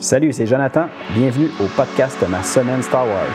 [0.00, 0.88] Salut, c'est Jonathan.
[1.12, 3.26] Bienvenue au podcast de ma semaine Star Wars.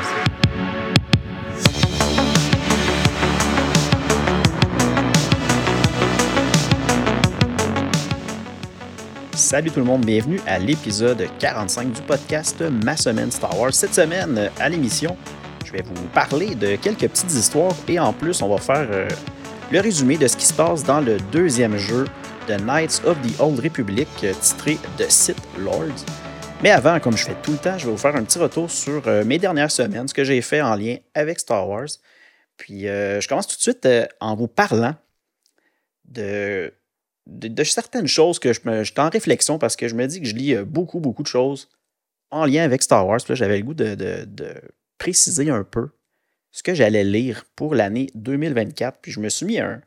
[9.34, 13.74] Salut tout le monde, bienvenue à l'épisode 45 du podcast Ma semaine Star Wars.
[13.74, 15.18] Cette semaine, à l'émission,
[15.66, 19.10] je vais vous parler de quelques petites histoires et en plus, on va faire euh,
[19.70, 22.06] le résumé de ce qui se passe dans le deuxième jeu
[22.48, 26.06] de Knights of the Old Republic, euh, titré The Sith Lords.
[26.64, 28.72] Mais avant, comme je fais tout le temps, je vais vous faire un petit retour
[28.72, 31.90] sur euh, mes dernières semaines, ce que j'ai fait en lien avec Star Wars.
[32.56, 33.86] Puis euh, je commence tout de suite
[34.22, 34.96] en vous parlant
[36.06, 36.74] de,
[37.66, 40.56] certaines choses que je me, en réflexion parce que je me dis que je lis
[40.56, 41.68] beaucoup, beaucoup de choses
[42.32, 43.20] en lien avec Star Wars.
[43.22, 44.26] Puis là, j'avais le goût de,
[44.98, 45.90] préciser un peu
[46.52, 49.00] ce que j'allais lire pour l'année 2024.
[49.02, 49.82] Puis je me suis mis un,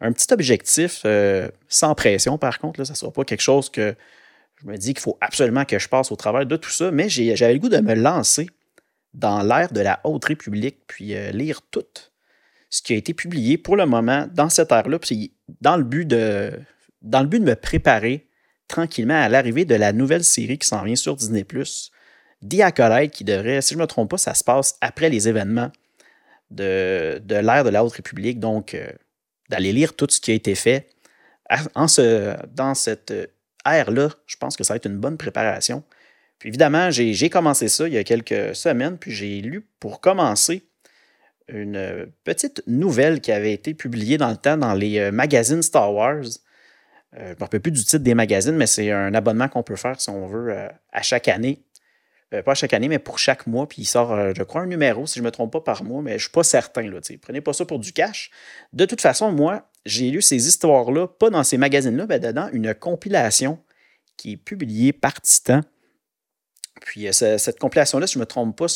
[0.00, 2.78] un petit objectif euh, sans pression, par contre.
[2.78, 3.96] Là, ça ne sera pas quelque chose que
[4.62, 7.08] je me dis qu'il faut absolument que je passe au travers de tout ça, mais
[7.08, 8.48] j'avais le goût de me lancer
[9.14, 11.84] dans l'ère de la Haute République, puis euh, lire tout
[12.68, 16.06] ce qui a été publié pour le moment dans cette ère-là, puis dans le but
[16.06, 16.52] de
[17.02, 18.28] dans le but de me préparer
[18.68, 23.24] tranquillement à l'arrivée de la nouvelle série qui s'en vient sur Disney+, The Acolyte, qui
[23.24, 25.72] devrait, si je ne me trompe pas, ça se passe après les événements
[26.50, 28.90] de, de l'ère de la Haute République, donc euh,
[29.48, 30.90] d'aller lire tout ce qui a été fait.
[31.74, 33.12] En ce, dans cette
[33.66, 35.82] ère-là, je pense que ça va être une bonne préparation.
[36.38, 40.66] Puis évidemment, j'ai commencé ça il y a quelques semaines, puis j'ai lu pour commencer
[41.48, 45.92] une petite nouvelle qui avait été publiée dans le temps dans les euh, magazines Star
[45.92, 46.22] Wars.
[47.16, 49.62] Euh, je ne me rappelle plus du titre des magazines, mais c'est un abonnement qu'on
[49.62, 51.62] peut faire si on veut euh, à chaque année.
[52.32, 53.68] Euh, pas chaque année, mais pour chaque mois.
[53.68, 55.82] Puis il sort, euh, je crois, un numéro, si je ne me trompe pas, par
[55.82, 56.82] mois, mais je ne suis pas certain.
[56.82, 58.30] Là, prenez pas ça pour du cash.
[58.72, 62.74] De toute façon, moi, j'ai lu ces histoires-là, pas dans ces magazines-là, mais dedans, une
[62.74, 63.58] compilation
[64.16, 65.62] qui est publiée par Titan.
[66.82, 68.66] Puis euh, cette compilation-là, si je ne me trompe pas,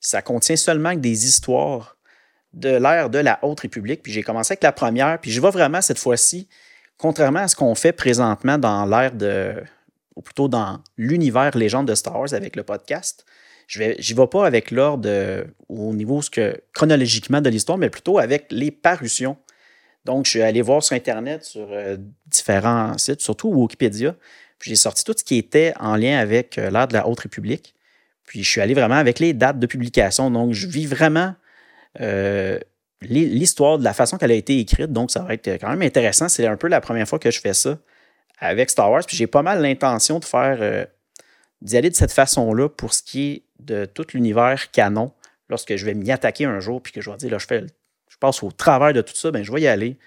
[0.00, 1.96] ça contient seulement des histoires
[2.52, 4.02] de l'ère de la Haute République.
[4.02, 6.48] Puis j'ai commencé avec la première, puis je vais vraiment cette fois-ci,
[6.98, 9.54] contrairement à ce qu'on fait présentement dans l'ère de
[10.16, 13.24] ou plutôt dans l'univers légende de Star Wars avec le podcast.
[13.66, 18.18] Je vais, vais pas avec l'ordre au niveau ce que, chronologiquement de l'histoire, mais plutôt
[18.18, 19.36] avec les parutions.
[20.04, 21.96] Donc, je suis allé voir sur Internet, sur euh,
[22.26, 24.16] différents sites, surtout Wikipédia.
[24.58, 27.20] Puis j'ai sorti tout ce qui était en lien avec euh, l'ère de la Haute
[27.20, 27.74] République.
[28.24, 30.30] Puis je suis allé vraiment avec les dates de publication.
[30.30, 31.34] Donc, je vis vraiment
[32.00, 32.58] euh,
[33.00, 34.92] l'histoire de la façon qu'elle a été écrite.
[34.92, 36.28] Donc, ça va être quand même intéressant.
[36.28, 37.78] C'est un peu la première fois que je fais ça
[38.42, 39.04] avec Star Wars.
[39.06, 40.84] Puis j'ai pas mal l'intention de faire euh,
[41.62, 45.12] d'y aller de cette façon-là pour ce qui est de tout l'univers canon.
[45.48, 48.42] Lorsque je vais m'y attaquer un jour, puis que je vais dire, là, je, passe
[48.42, 49.98] au travers de tout ça, bien, je vais y aller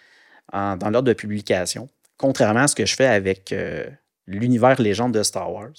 [0.54, 3.86] dans l'ordre de publication, contrairement à ce que je fais avec euh,
[4.26, 5.74] l'univers légende de Star Wars.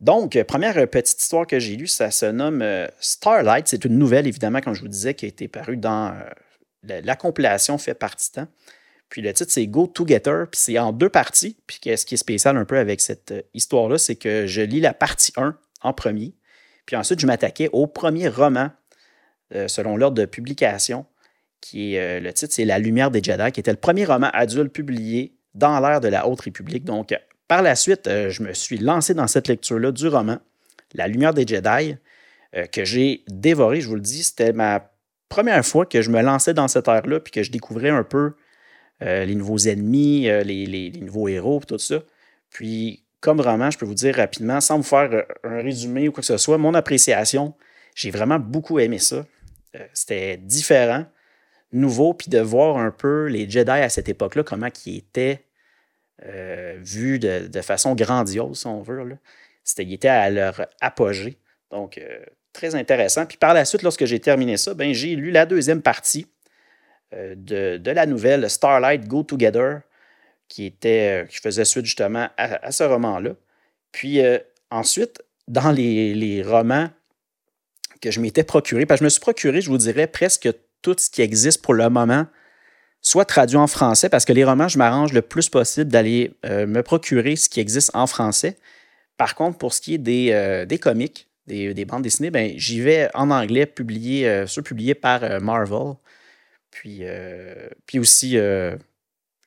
[0.00, 3.68] Donc, première petite histoire que j'ai lue, ça se nomme euh, Starlight.
[3.68, 6.14] C'est une nouvelle, évidemment, comme je vous disais, qui a été parue dans
[6.82, 8.46] la, compilation fait par Titan.
[9.08, 11.56] Puis le titre, c'est Go Together, puis c'est en deux parties.
[11.66, 14.80] Puis ce qui est spécial un peu avec cette euh, histoire-là, c'est que je lis
[14.80, 16.34] la partie 1 en premier,
[16.86, 18.70] puis ensuite je m'attaquais au premier roman,
[19.54, 21.06] euh, selon l'ordre de publication,
[21.60, 24.30] qui est euh, le titre, c'est La lumière des Jedi, qui était le premier roman
[24.32, 26.84] adulte publié dans l'ère de la Haute République.
[26.84, 27.14] Donc,
[27.46, 30.38] par la suite, je me suis lancé dans cette lecture-là du roman,
[30.94, 31.96] La lumière des Jedi,
[32.72, 34.24] que j'ai dévoré, je vous le dis.
[34.24, 34.90] C'était ma
[35.28, 38.32] première fois que je me lançais dans cette ère-là, puis que je découvrais un peu
[39.02, 42.02] euh, les nouveaux ennemis, euh, les, nouveaux héros, tout ça.
[42.50, 46.12] Puis, comme vraiment, je peux vous dire rapidement, sans vous faire euh, un résumé ou
[46.12, 47.54] quoi que ce soit, mon appréciation,
[47.94, 49.26] j'ai vraiment beaucoup aimé ça.
[49.92, 51.04] C'était différent,
[51.72, 55.44] nouveau, puis de voir un peu les Jedi à cette époque-là, comment ils étaient
[56.76, 59.18] vus de, façon grandiose, si on veut.
[59.64, 61.38] C'était, ils étaient à leur apogée.
[61.72, 62.00] Donc,
[62.52, 63.26] très intéressant.
[63.26, 66.28] Puis par la suite, lorsque j'ai terminé ça, ben, j'ai lu la deuxième partie
[67.14, 67.34] euh,
[67.78, 69.80] de, la nouvelle Starlight Go Together,
[70.48, 73.30] qui, était, euh, qui faisait suite justement à, ce roman-là.
[73.92, 74.38] Puis euh,
[74.70, 76.88] ensuite, dans les, romans
[78.00, 80.48] que je m'étais procuré, je me suis procuré, je vous dirais, presque
[80.82, 82.26] tout ce qui existe pour le moment,
[83.00, 86.82] soit traduit en français, parce que les romans, je m'arrange le plus possible d'aller me
[86.82, 88.58] procurer ce qui existe en français.
[89.16, 93.08] Par contre, pour ce qui est des, des comics, des, bandes dessinées, ben, j'y vais
[93.14, 95.94] en anglais, publié, ceux publiés par Marvel.
[96.74, 98.76] Puis, euh, puis aussi, euh,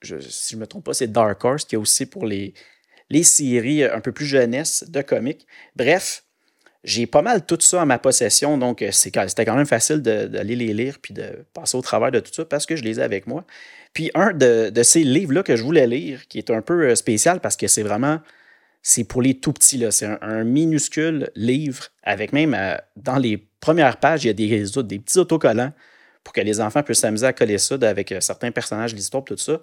[0.01, 2.53] si je ne me trompe pas, c'est Dark Horse qui est aussi pour les,
[3.09, 5.45] les séries un peu plus jeunesse de comics.
[5.75, 6.23] Bref,
[6.85, 10.55] j'ai pas mal tout ça en ma possession, donc euh, c'était quand même facile d'aller
[10.55, 13.03] les lire puis de passer au travers de tout ça parce que je les ai
[13.03, 13.45] avec moi.
[13.91, 17.41] Puis un de, de ces livres-là que je voulais lire, qui est un peu spécial
[17.41, 18.21] parce que c'est vraiment
[18.83, 19.83] c'est pour les tout petits.
[19.91, 22.55] C'est un, minuscule livre avec même
[22.95, 25.73] dans les premières pages, il y a des, des petits autocollants
[26.27, 29.37] pour que les enfants puissent s'amuser à coller ça avec certains personnages de l'histoire, tout
[29.37, 29.61] ça.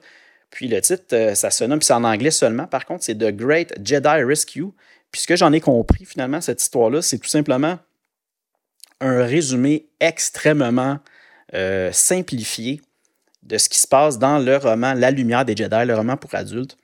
[0.50, 3.36] Puis le titre, ça se nomme, puis c'est en anglais seulement, par contre, c'est The
[3.36, 4.68] Great Jedi Rescue.
[5.12, 7.78] Puis ce que j'en ai compris finalement, cette histoire-là, c'est tout simplement
[9.02, 11.00] un résumé extrêmement
[11.52, 12.80] euh, simplifié
[13.42, 16.34] de ce qui se passe dans le roman La lumière des Jedi, le roman pour
[16.34, 16.78] adultes.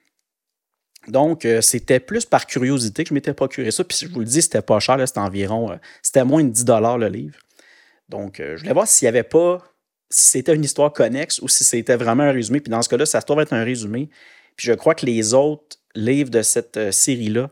[1.07, 3.83] Donc, euh, c'était plus par curiosité que je m'étais procuré ça.
[3.83, 6.65] Puis, je vous le dis, c'était pas cher, c'était environ, euh, c'était moins de 10
[6.67, 7.39] le livre.
[8.09, 9.70] Donc, je voulais voir s'il n'y avait pas,
[10.11, 12.59] si c'était une histoire connexe ou si c'était vraiment un résumé.
[12.59, 14.09] Puis, dans ce cas-là, ça se trouve être un résumé.
[14.55, 17.49] Puis, je crois que les autres livres de cette série-là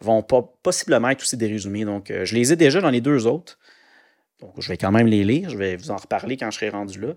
[0.00, 1.84] vont pas, possiblement être aussi des résumés.
[1.84, 3.58] Donc, je les ai déjà dans les deux autres.
[4.40, 5.50] Donc, je vais quand même les lire.
[5.50, 7.14] Je vais vous en reparler quand je serai rendu là.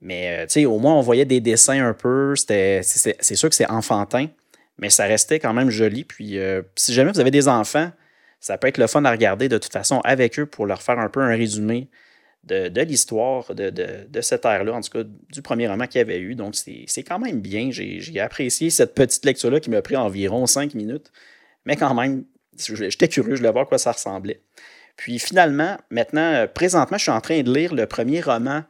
[0.00, 2.34] Mais, euh, tu sais, au moins, on voyait des dessins un peu.
[2.36, 4.28] C'est sûr que c'est enfantin,
[4.78, 6.04] mais ça restait quand même joli.
[6.04, 7.90] Puis, euh, si jamais vous avez des enfants,
[8.40, 10.98] ça peut être le fun à regarder de toute façon avec eux pour leur faire
[10.98, 11.88] un peu un résumé
[12.46, 16.34] de, l'histoire de, cette ère-là, en tout cas du premier roman qu'il y avait eu.
[16.34, 17.70] Donc, c'est quand même bien.
[17.70, 21.12] J'ai apprécié cette petite lecture-là qui m'a pris environ cinq minutes.
[21.64, 22.24] Mais quand même,
[22.56, 24.40] j'étais curieux, je voulais voir à quoi ça ressemblait.
[24.96, 28.62] Puis finalement, maintenant, euh, présentement, je suis en train de lire le premier roman,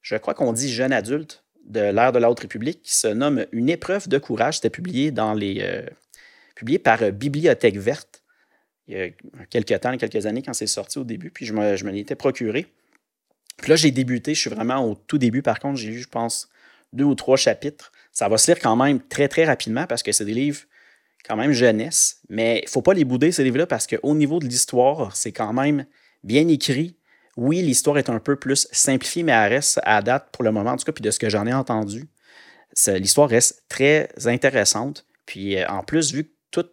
[0.00, 3.46] je crois qu'on dit jeune adulte, de l'ère de la Haute République, qui se nomme
[3.52, 4.56] Une épreuve de courage.
[4.56, 5.58] C'était publié dans les.
[5.60, 5.86] Euh,
[6.56, 8.20] publié par euh, Bibliothèque Verte
[8.90, 9.10] il y a
[9.48, 12.16] quelques temps, quelques années, quand c'est sorti au début, puis je me, je me l'étais
[12.16, 12.66] procuré.
[13.60, 16.08] Puis là, j'ai débuté, je suis vraiment au tout début, par contre, j'ai lu, je
[16.08, 16.48] pense,
[16.92, 17.92] deux ou trois chapitres.
[18.12, 20.62] Ça va se lire quand même très, très rapidement parce que c'est des livres
[21.28, 24.38] quand même jeunesse, mais il ne faut pas les bouder, ces livres-là, parce qu'au niveau
[24.38, 25.84] de l'histoire, c'est quand même
[26.24, 26.96] bien écrit.
[27.36, 30.70] Oui, l'histoire est un peu plus simplifiée, mais elle reste à date pour le moment,
[30.70, 32.08] en tout cas, puis de ce que j'en ai entendu,
[32.86, 35.06] l'histoire reste très intéressante.
[35.26, 36.66] Puis euh, en plus, vu que tout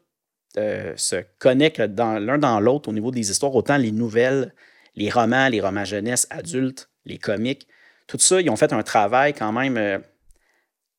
[0.57, 4.54] euh, se connecte l'un dans l'autre au niveau des histoires, autant les nouvelles,
[4.97, 7.67] les romans, les romans jeunesse, adultes, les comiques,
[8.07, 9.99] tout ça, ils ont fait un travail quand même euh,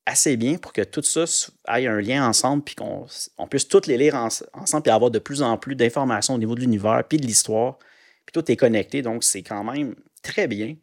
[0.07, 1.25] assez bien pour que tout ça
[1.77, 3.07] ait un lien ensemble, puis qu'on
[3.51, 6.61] puisse toutes les lire ensemble, puis avoir de plus en plus d'informations au niveau de
[6.61, 7.79] l'univers, puis de l'histoire,
[8.25, 10.77] puis tout est connecté, donc c'est quand même très bien.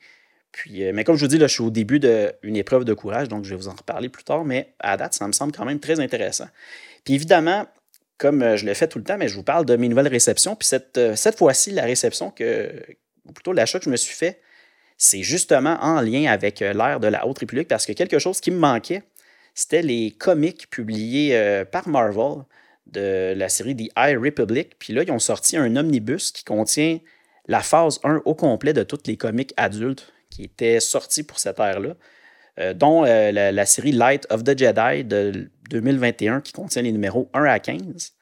[0.51, 2.93] Puis, euh, mais comme je vous dis, là, je suis au début d'une épreuve de
[2.93, 5.53] courage, donc je vais vous en reparler plus tard, mais à date, ça me semble
[5.53, 6.47] quand même très intéressant.
[7.03, 7.65] Puis évidemment,
[8.17, 10.07] comme euh, je le fais tout le temps, mais je vous parle de mes nouvelles
[10.07, 10.55] réceptions.
[10.55, 12.71] Puis cette, fois-ci, la réception que,
[13.33, 14.41] plutôt l'achat que je me suis fait,
[14.97, 18.51] c'est justement en lien avec l'ère de la Haute République parce que quelque chose qui
[18.51, 19.03] me manquait,
[19.55, 22.43] c'était les comics publiés euh, par Marvel
[22.87, 24.77] de la série The High Republic.
[24.77, 26.99] Puis là, ils ont sorti un omnibus qui contient
[27.47, 31.59] la phase 1 au complet de tous les comics adultes qui étaient sortis pour cette
[31.59, 31.95] ère-là,
[32.59, 37.29] euh, dont euh, la, série Light of the Jedi de 2021 qui contient les numéros
[37.33, 38.13] 1 à 15.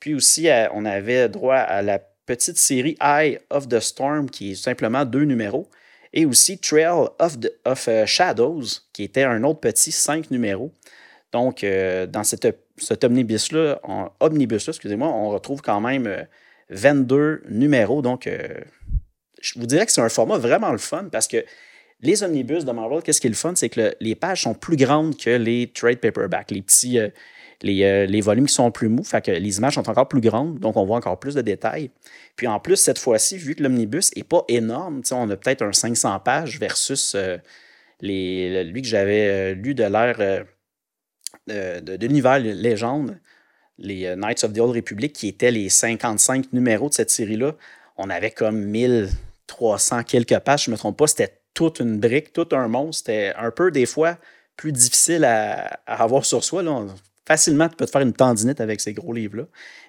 [0.00, 4.54] Puis aussi, on avait droit à la petite série Eye of the Storm qui est
[4.54, 5.66] simplement deux numéros
[6.12, 10.72] et aussi Trail of, euh, Shadows, qui était un autre petit cinq numéros.
[11.32, 13.80] Donc, euh, dans cet omnibus-là,
[14.20, 16.26] omnibus excusez-moi, on retrouve quand même
[16.70, 18.02] 22 euh, numéros.
[18.02, 18.28] Donc,
[19.40, 21.44] je vous dirais que c'est un format vraiment le fun parce que
[22.00, 23.54] les omnibus de Marvel, qu'est-ce qui est le fun?
[23.56, 26.98] C'est que les pages sont plus grandes que les trade paperbacks, les petits,
[27.62, 30.84] les, volumes qui sont plus mous, fait les images sont encore plus grandes, donc on
[30.84, 31.90] voit encore plus de détails.
[32.36, 35.72] Puis en plus, cette fois-ci, vu que l'omnibus n'est pas énorme, on a peut-être un
[35.72, 37.36] 500 pages versus euh,
[38.00, 40.46] les, lui que j'avais euh, lu de l'ère
[41.46, 43.18] de, l'univers légende,
[43.78, 47.54] les Knights of the Old Republic, qui étaient les 55 numéros de cette série-là.
[47.96, 52.32] On avait comme 1300 quelques pages, je ne me trompe pas, c'était toute une brique,
[52.32, 53.06] tout un monstre.
[53.06, 54.16] C'était un peu, des fois,
[54.56, 56.62] plus difficile à, avoir sur soi.
[57.28, 59.44] Facilement, tu peux te faire une tendinite avec ces gros livres-là.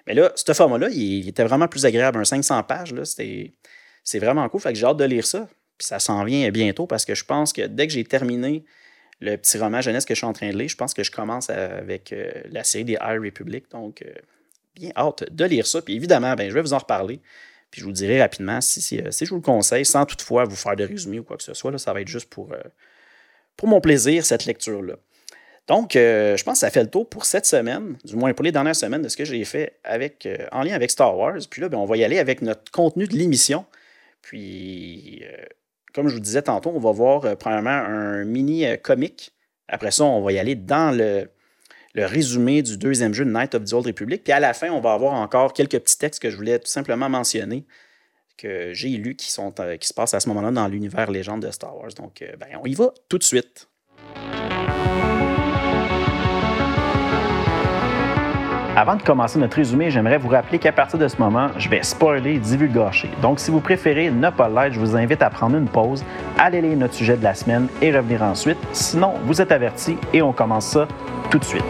[0.06, 2.18] Mais là, ce format-là, il, était vraiment plus agréable.
[2.18, 2.94] Un 500 pages,
[4.04, 4.60] c'est vraiment cool.
[4.60, 5.48] Fait que j'ai hâte de lire ça.
[5.78, 8.62] Puis ça s'en vient bientôt parce que je pense que dès que j'ai terminé
[9.20, 11.10] le petit roman jeunesse que je suis en train de lire, je pense que je
[11.10, 13.70] commence avec euh, la série des High Republic.
[13.70, 14.12] Donc, euh,
[14.74, 15.80] bien hâte de lire ça.
[15.80, 17.22] Puis évidemment, ben, je vais vous en reparler.
[17.70, 20.56] Puis je vous dirai rapidement si, si, euh, je vous le conseille, sans toutefois vous
[20.56, 21.70] faire de résumé ou quoi que ce soit.
[21.70, 22.54] Là, ça va être juste pour,
[23.56, 24.96] pour mon plaisir, cette lecture-là.
[25.70, 28.44] Donc, euh, je pense que ça fait le tour pour cette semaine, du moins pour
[28.44, 31.38] les dernières semaines, de ce que j'ai fait avec, euh, en lien avec Star Wars.
[31.48, 33.64] Puis là, ben, on va y aller avec notre contenu de l'émission.
[34.20, 35.44] Puis, euh,
[35.94, 39.30] comme je vous disais tantôt, on va voir premièrement un mini comic.
[39.68, 41.28] Après ça, on va y aller dans le,
[41.94, 44.24] résumé du deuxième jeu de Night of the Old Republic.
[44.24, 46.66] Puis à la fin, on va avoir encore quelques petits textes que je voulais tout
[46.66, 47.64] simplement mentionner,
[48.36, 51.50] que j'ai lus, qui, sont, qui se passent à ce moment-là dans l'univers légende de
[51.52, 51.92] Star Wars.
[51.96, 53.68] Donc, ben, on y va tout de suite.
[58.76, 61.82] Avant de commencer notre résumé, j'aimerais vous rappeler qu'à partir de ce moment, je vais
[61.82, 63.10] spoiler et divulgacher.
[63.20, 66.04] Donc, si vous préférez ne pas l'être, je vous invite à prendre une pause,
[66.38, 68.58] aller lire notre sujet de la semaine et revenir ensuite.
[68.72, 70.86] Sinon, vous êtes avertis et on commence ça
[71.32, 71.64] tout de suite.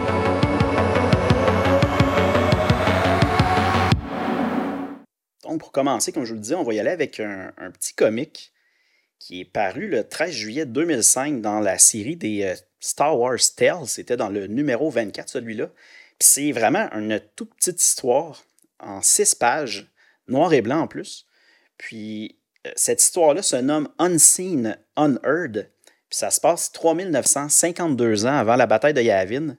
[5.43, 7.95] Donc, pour commencer, comme je vous le disais, on va y aller avec un, petit
[7.95, 8.53] comic
[9.17, 13.87] qui est paru le 13 juillet 2005 dans la série des euh, Star Wars Tales.
[13.87, 15.69] C'était dans le numéro 24, celui-là.
[16.21, 18.43] C'est vraiment une toute petite histoire
[18.79, 19.91] en six pages,
[20.27, 21.25] noir et blanc en plus.
[21.77, 22.37] Puis
[22.67, 25.69] euh, cette histoire-là se nomme Unseen, Unheard.
[26.09, 29.57] Puis ça se passe 3952 ans avant la bataille de Yavin.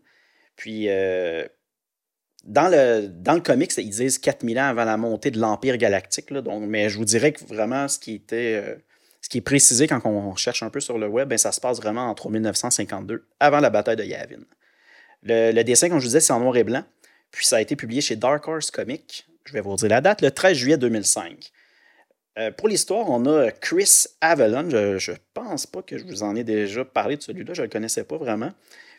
[0.56, 1.46] Puis euh,
[2.44, 6.30] dans, le, dans le comics, ils disent 4000 ans avant la montée de l'Empire galactique.
[6.30, 8.22] mais je vous dirais que vraiment ce qui.
[8.32, 8.76] Euh,
[9.34, 12.10] est précisé quand on cherche un peu sur le web, ben, ça se passe vraiment
[12.10, 14.42] en 3952, avant la bataille de Yavin.
[15.22, 16.84] Le, dessin, comme je vous disais, c'est en noir et blanc.
[17.30, 19.26] Puis ça a été publié chez Dark Horse Comics.
[19.44, 21.50] Je vais vous dire la date, le 13 juillet 2005.
[22.38, 24.68] Euh, pour l'histoire, on a Chris Avalon.
[24.98, 27.54] Je ne pense pas que je vous en ai déjà parlé de celui-là.
[27.54, 28.50] Je ne le connaissais pas vraiment.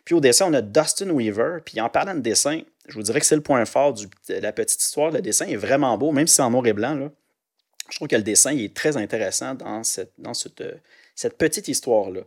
[0.04, 1.58] Puis au dessin, on a Dustin Weaver.
[1.64, 4.52] Puis en parlant de dessin, je vous dirais que c'est le point fort de la
[4.52, 5.10] petite histoire.
[5.10, 7.10] Le dessin est vraiment beau, même si c'est en noir et blanc.
[7.90, 10.12] Je trouve que le dessin est très intéressant dans cette,
[11.14, 12.22] cette petite histoire-là.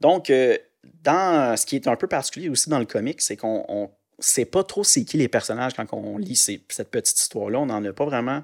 [0.00, 0.58] Donc, euh,
[1.02, 4.44] dans ce qui est un peu particulier aussi dans le comic, c'est qu'on ne sait
[4.44, 7.60] pas trop c'est qui les personnages quand on lit cette petite histoire-là.
[7.60, 8.42] On n'en a pas vraiment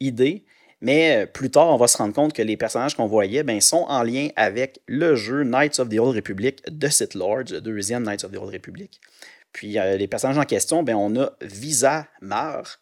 [0.00, 0.44] idée.
[0.80, 3.60] Mais euh, plus tard, on va se rendre compte que les personnages qu'on voyait ben,
[3.60, 7.60] sont en lien avec le jeu Knights of the Old Republic de Sith Lords, le
[7.60, 9.00] deuxième Knights of the Old Republic.
[9.52, 12.80] Puis euh, les personnages en question, ben, on a Visa Mar.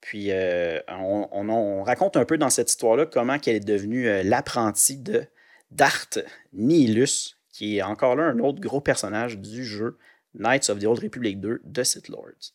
[0.00, 5.24] Puis euh, on, raconte un peu dans cette histoire-là comment elle est devenue l'apprenti de
[5.70, 6.08] Dart
[6.54, 9.98] Nihilus, qui est encore là un autre gros personnage du jeu
[10.34, 12.54] Knights of the Old Republic 2 de Sith Lords.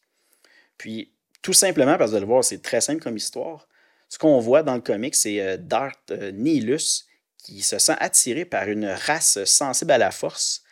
[0.78, 3.68] Puis, tout simplement, parce que vous allez voir, c'est très simple comme histoire.
[4.10, 7.06] Ce qu'on voit dans le comic, c'est euh, Darth euh, Nihilus
[7.38, 10.64] qui se sent attiré par une race sensible à la force,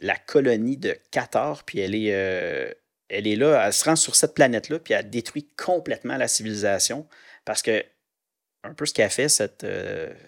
[0.00, 2.72] la colonie de Qatar, puis elle est, euh,
[3.08, 7.08] elle est là, elle se rend sur cette planète-là, puis elle détruit complètement la civilisation,
[7.44, 7.84] parce que
[8.62, 9.66] un peu ce qu'a fait cette,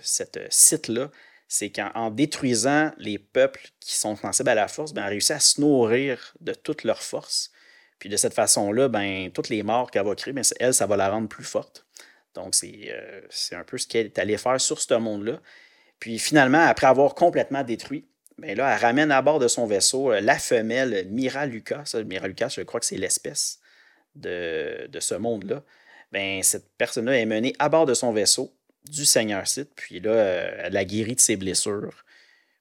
[0.02, 1.10] cette site-là,
[1.48, 5.40] c'est qu'en détruisant les peuples qui sont sensibles à la force, ben, elle réussit à
[5.40, 7.52] se nourrir de toute leur force.
[7.98, 10.96] Puis de cette façon-là, ben, toutes les morts qu'elle va créer, ben, elle, ça va
[10.96, 11.86] la rendre plus forte.
[12.34, 15.40] Donc, euh, c'est un peu ce qu'elle est allée faire sur ce monde-là.
[16.00, 18.06] Puis finalement, après avoir complètement détruit,
[18.38, 21.94] ben là, elle ramène à bord de son vaisseau euh, la femelle Mira Lucas.
[22.04, 23.60] Mira Lucas, je crois que c'est l'espèce
[24.14, 25.62] de, de, ce monde-là.
[26.12, 28.55] Ben, cette personne-là est menée à bord de son vaisseau
[28.90, 32.04] du Seigneur Sith, puis là, euh, elle a guéri de ses blessures.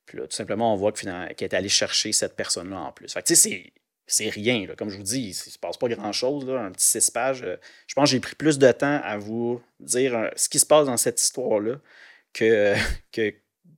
[0.06, 3.12] Puis là, tout simplement, on voit qu'elle est allée chercher cette personne-là en plus.
[3.12, 3.74] Fait tu sais,
[4.08, 4.68] c'est rien.
[4.78, 6.48] Comme je vous dis, il ne se passe pas grand-chose.
[6.50, 7.44] Un petit six pages.
[7.44, 10.60] Euh, je pense que j'ai pris plus de temps à vous dire euh, ce qui
[10.60, 11.80] se passe dans cette histoire-là
[12.34, 12.76] que,
[13.12, 13.34] que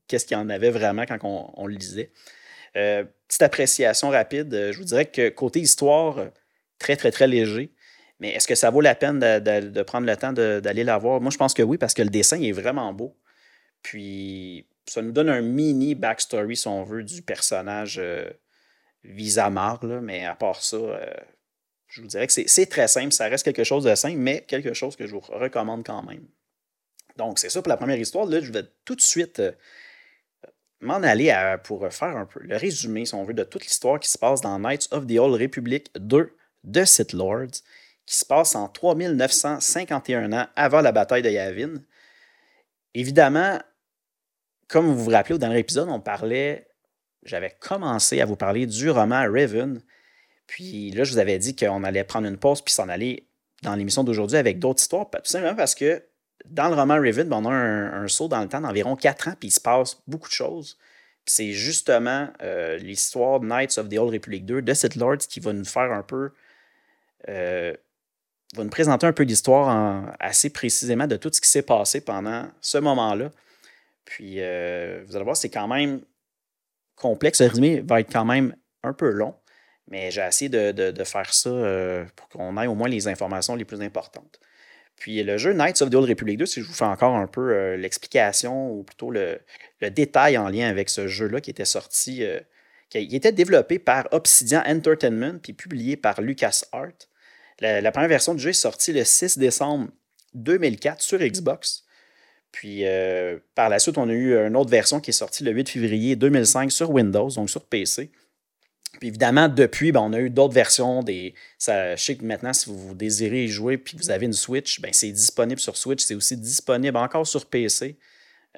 [0.08, 2.12] qu'est-ce qu'il y en avait vraiment quand on, le lisait.
[2.74, 4.72] petite appréciation rapide.
[4.72, 6.28] Je vous dirais que côté histoire,
[6.80, 7.72] très, très, très léger.
[8.20, 11.22] Mais est-ce que ça vaut la peine de, prendre le temps d'aller la voir?
[11.22, 13.16] Moi, je pense que oui, parce que le dessin est vraiment beau.
[13.84, 18.30] Puis, ça nous donne un mini backstory, si on veut, du personnage euh,
[19.04, 19.84] Visamar.
[19.84, 21.14] Mais à part ça, euh,
[21.88, 23.12] je vous dirais que c'est très simple.
[23.12, 26.26] Ça reste quelque chose de simple, mais quelque chose que je vous recommande quand même.
[27.18, 28.26] Donc, c'est ça pour la première histoire.
[28.26, 29.52] Là, je vais tout de suite euh,
[30.82, 31.34] m'en aller
[31.64, 34.42] pour faire un peu le résumé, si on veut, de toute l'histoire qui se passe
[34.42, 37.62] dans Knights of the Old Republic 2 de Sith Lords
[38.08, 41.76] qui se passe en 3951 ans avant la bataille de Yavin.
[42.94, 43.60] Évidemment,
[44.70, 46.70] comme vous vous rappelez au dernier épisode, on parlait,
[47.24, 49.82] j'avais commencé à vous parler du roman Raven.
[50.48, 53.28] Puis là, je vous avais dit qu'on allait prendre une pause puis s'en aller
[53.62, 55.10] dans l'émission d'aujourd'hui avec d'autres histoires.
[55.10, 56.02] Tout simplement parce que
[56.46, 59.34] dans le roman Raven, ben, on a un, saut dans le temps d'environ 4 ans,
[59.38, 60.78] puis il se passe beaucoup de choses.
[61.26, 65.52] c'est justement euh, l'histoire Knights of the Old Republic 2 de Sith Lords qui va
[65.52, 66.32] nous faire un peu
[67.28, 67.74] euh,
[68.56, 72.48] va nous présenter un peu l'histoire assez précisément de tout ce qui s'est passé pendant
[72.62, 73.32] ce moment-là.
[74.08, 76.02] Puis, euh, vous allez voir, c'est quand même
[76.96, 77.42] complexe.
[77.42, 79.36] Le résumé va être quand même un peu long,
[79.90, 83.66] mais j'ai essayé de, faire ça euh, pour qu'on ait au moins les informations les
[83.66, 84.40] plus importantes.
[84.96, 87.28] Puis, le jeu Knights of the Old Republic 2, si je vous fais encore un
[87.28, 89.42] peu euh, l'explication ou plutôt le,
[89.82, 92.24] détail en lien avec ce jeu-là qui était sorti,
[92.90, 97.10] qui était développé par Obsidian Entertainment puis publié par LucasArts.
[97.60, 99.90] La, première version du jeu est sortie le 6 décembre
[100.36, 101.84] 2004 sur Xbox.
[102.52, 105.52] Puis euh, par la suite, on a eu une autre version qui est sortie le
[105.52, 108.12] 8 février 2005 sur Windows, donc sur PC.
[109.00, 111.04] Puis évidemment, depuis, ben, on a eu d'autres versions.
[111.04, 114.92] Des, sais que maintenant, si vous désirez y jouer puis vous avez une Switch, ben,
[114.94, 116.04] c'est disponible sur Switch.
[116.04, 117.98] C'est aussi disponible encore sur PC.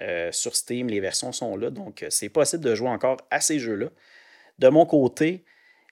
[0.01, 1.69] Euh, sur Steam, les versions sont là.
[1.69, 3.87] Donc, c'est possible de jouer encore à ces jeux-là.
[4.57, 5.43] De mon côté,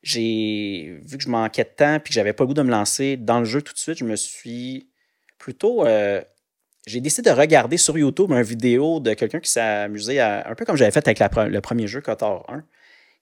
[0.03, 2.71] j'ai vu que je manquais de temps puis que j'avais pas le goût de me
[2.71, 4.89] lancer dans le jeu tout de suite, je me suis
[5.37, 5.85] plutôt.
[5.85, 6.21] Euh,
[6.85, 10.63] j'ai décidé de regarder sur YouTube une vidéo de quelqu'un qui s'est amusé un peu
[10.63, 12.63] comme j'avais fait avec le premier jeu, Kotor 1,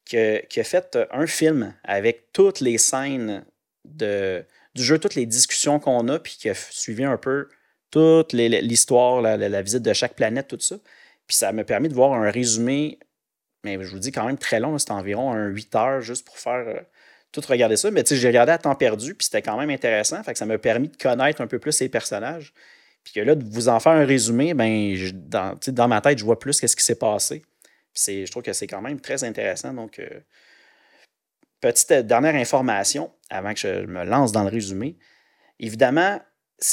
[0.06, 3.44] qui, a fait un film avec toutes les scènes
[3.84, 7.48] de, du jeu, toutes les discussions qu'on a, puis qui a suivi un peu
[7.90, 10.76] toute l'histoire, la, visite de chaque planète, tout ça.
[11.28, 13.00] Puis ça m'a permis de voir un résumé
[13.66, 16.38] mais je vous dis quand même très long, c'était environ un 8 heures juste pour
[16.38, 16.80] faire euh,
[17.32, 17.92] tout regarder ça.
[17.92, 20.22] Mais tu sais, j'ai regardé à temps perdu, puis c'était quand même intéressant.
[20.24, 22.54] Fait que ça m'a permis de connaître un peu plus ces personnages.
[23.04, 26.24] Puis que là, de vous en faire un résumé, ben, dans, dans ma tête, je
[26.26, 27.44] vois plus qu'est-ce qui s'est passé.
[27.94, 29.74] Puis je trouve que c'est quand même très intéressant.
[29.74, 30.08] Donc, euh,
[31.62, 34.98] petite euh, dernière information avant que je me lance dans le résumé.
[35.60, 36.20] Évidemment,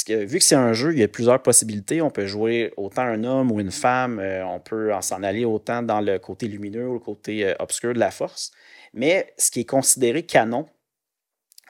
[0.07, 2.01] vu que c'est un jeu, il y a plusieurs possibilités.
[2.01, 4.19] On peut jouer autant un homme ou une femme.
[4.19, 7.93] Euh, on peut s'en aller autant dans le côté lumineux ou le côté euh, obscur
[7.93, 8.51] de la force.
[8.93, 10.67] Mais ce qui est considéré canon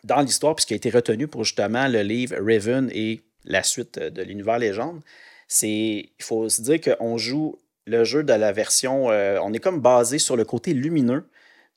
[0.03, 4.21] dans l'histoire, puisqu'il a été retenu pour justement le livre Raven et la suite de
[4.21, 5.01] l'univers légende,
[5.47, 9.09] c'est il faut se dire qu'on joue le jeu de la version.
[9.11, 11.27] Euh, on est comme basé sur le côté lumineux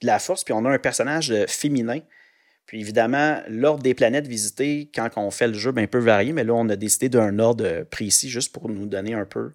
[0.03, 2.01] de la force, puis on a un personnage féminin
[2.67, 6.45] puis évidemment, l'ordre des planètes visitées, quand on fait le jeu, ben, peut varier, mais
[6.45, 9.53] là, on a décidé d'un ordre précis juste pour nous donner un peu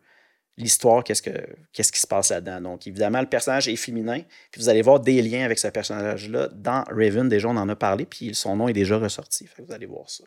[0.57, 1.31] l'histoire, qu'est-ce, que,
[1.73, 2.61] qui se passe là-dedans.
[2.61, 6.49] Donc, évidemment, le personnage est féminin, puis vous allez voir des liens avec ce personnage-là
[6.53, 7.27] dans Raven.
[7.27, 9.49] Déjà, on en a parlé, puis son nom est déjà ressorti.
[9.57, 10.23] vous allez voir ça.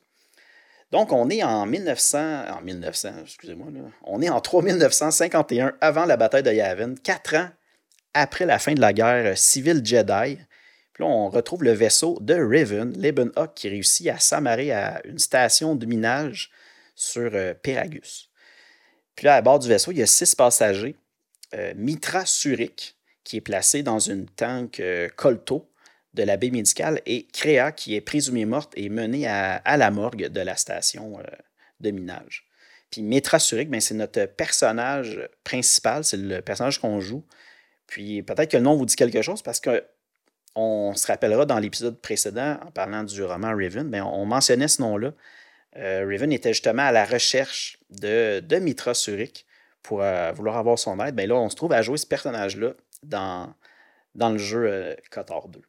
[0.92, 6.16] Donc, on est en 1900, en 1900, excusez-moi, là, on est en 3951 avant la
[6.16, 7.48] bataille de Yavin, quatre ans
[8.12, 10.38] après la fin de la guerre civile Jedi.
[10.94, 15.18] Puis là, on retrouve le vaisseau de Raven, Lebenhawk, qui réussit à s'amarrer à une
[15.18, 16.50] station de minage
[16.94, 18.30] sur euh, Peragus.
[19.16, 20.94] Puis là, à bord du vaisseau, il y a six passagers.
[21.52, 25.68] Euh, Mitra Surik, qui est placé dans une tank euh, Colto
[26.14, 30.28] de la baie médicale, et Créa, qui est présumée morte et menée à, la morgue
[30.28, 31.18] de la station
[31.80, 32.46] de minage.
[32.92, 37.24] Puis Mitra Surik, ben, c'est notre personnage principal, c'est le personnage qu'on joue.
[37.88, 39.84] Puis peut-être que le nom vous dit quelque chose parce que
[40.54, 44.82] on se rappellera dans l'épisode précédent, en parlant du roman Raven, bien, on mentionnait ce
[44.82, 45.12] nom-là.
[45.76, 49.46] Euh, Raven était justement à la recherche de, de Mitra Surik
[49.82, 51.14] pour euh, vouloir avoir son aide.
[51.16, 53.54] Bien, là, on se trouve à jouer ce personnage-là dans,
[54.14, 54.94] dans le jeu euh,
[55.48, 55.60] 2.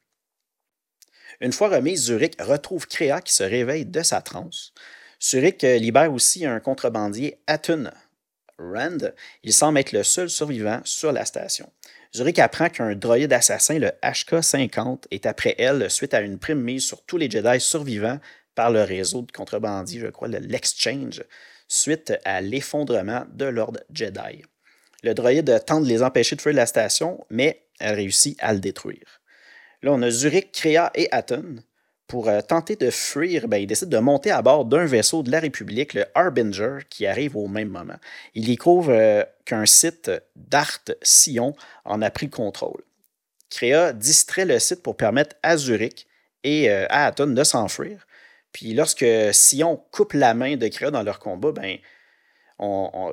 [1.42, 4.74] Une fois remis, Zurich retrouve Créa qui se réveille de sa transe.
[5.22, 7.92] Zurich euh, libère aussi un contrebandier, Atun
[8.58, 9.12] Rand.
[9.44, 11.72] Il semble être le seul survivant sur la station.
[12.16, 16.86] Zurich apprend qu'un droïde assassin, le HK-50, est après elle suite à une prime mise
[16.86, 18.20] sur tous les Jedi survivants
[18.56, 21.24] par le réseau de contrebandiers, je crois, l'Exchange,
[21.68, 24.44] suite à l'effondrement de l'ordre Jedi.
[25.04, 28.60] Le droïde tente de les empêcher de fuir la station, mais elle réussit à le
[28.60, 29.22] détruire.
[29.82, 31.58] Là, on a Zurich, Créa et Aton.
[32.08, 35.32] Pour euh, tenter de fuir, ben, il décide de monter à bord d'un vaisseau de
[35.32, 37.98] la République, le Harbinger, qui arrive au même moment.
[38.36, 42.84] Il découvre euh, qu'un site d'Art Sion en a pris le contrôle.
[43.50, 46.06] Créa distrait le site pour permettre à Zurich
[46.44, 48.06] et euh, à Aton de s'enfuir.
[48.52, 51.78] Puis lorsque Sion coupe la main de Créa dans leur combat, ben,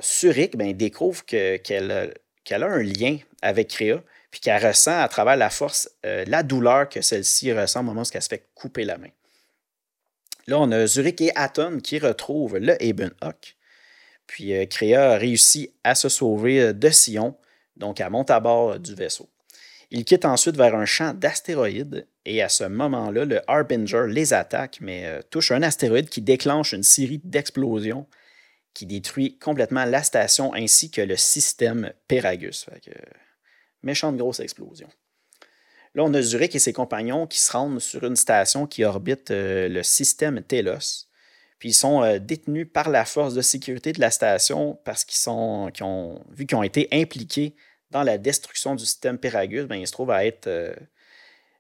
[0.03, 5.51] Zurich ben, découvre qu'elle a un lien avec Créa puis qu'elle ressent à travers la
[5.51, 8.99] force euh, la douleur que celle-ci ressent au moment où elle se fait couper la
[8.99, 9.11] main.
[10.49, 13.57] Là, on a Zurich et Aton qui retrouvent le Ebenhock.
[14.27, 17.37] Puis euh, Créa a réussi à se sauver euh, de Sion,
[17.77, 19.29] donc elle monte à bord du vaisseau.
[19.91, 24.79] Il quitte ensuite vers un champ d'astéroïdes et à ce moment-là, le Harbinger les attaque,
[24.81, 28.07] mais touche un astéroïde qui déclenche une série d'explosions
[28.73, 32.71] qui détruit complètement la station ainsi que le système Peragus
[33.83, 34.89] méchante grosse explosion.
[35.95, 39.31] Là, on a Zurich et ses compagnons qui se rendent sur une station qui orbite
[39.31, 41.07] euh, le système Telos.
[41.59, 45.31] Puis ils sont euh, détenus par la force de sécurité de la station parce qu'ils
[45.31, 45.71] ont,
[46.31, 47.55] vu qu'ils ont été impliqués
[47.91, 50.47] dans la destruction du système Peragus, ben, il se trouve à être.
[50.47, 50.75] Euh,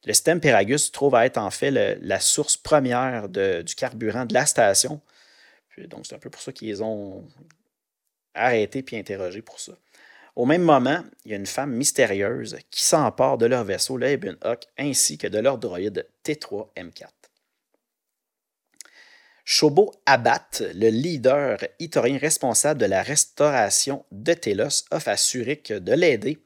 [0.04, 4.34] le système Peragus se trouve à être en fait la source première du carburant de
[4.34, 5.00] la station.
[5.78, 7.24] donc, c'est un peu pour ça qu'ils ont
[8.34, 9.74] arrêté puis interrogé pour ça.
[10.34, 14.18] Au même moment, il y a une femme mystérieuse qui s'empare de leur vaisseau, le
[14.78, 17.08] ainsi que de leur droïde T3M4.
[19.44, 25.92] Shobo Abat, le leader itorien responsable de la restauration de Telos, offre à Surik de
[25.92, 26.38] l'aider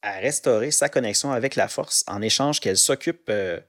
[0.00, 3.60] à restaurer sa connexion avec la Force en échange qu'elle s'occupe euh,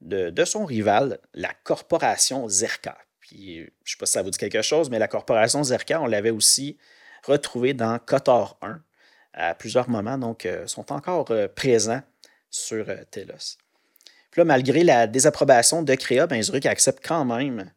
[0.00, 2.96] de, son rival, la corporation Zerka.
[3.20, 6.00] Puis, je ne sais pas si ça vous dit quelque chose, mais la corporation Zerka,
[6.00, 6.78] on l'avait aussi
[7.24, 8.80] retrouvée dans Kotor 1
[9.34, 12.02] à plusieurs moments, donc euh, sont encore euh, présents
[12.50, 13.58] sur euh, Telos.
[14.30, 17.70] Puis là, malgré la désapprobation de Créa, ben, accepte quand même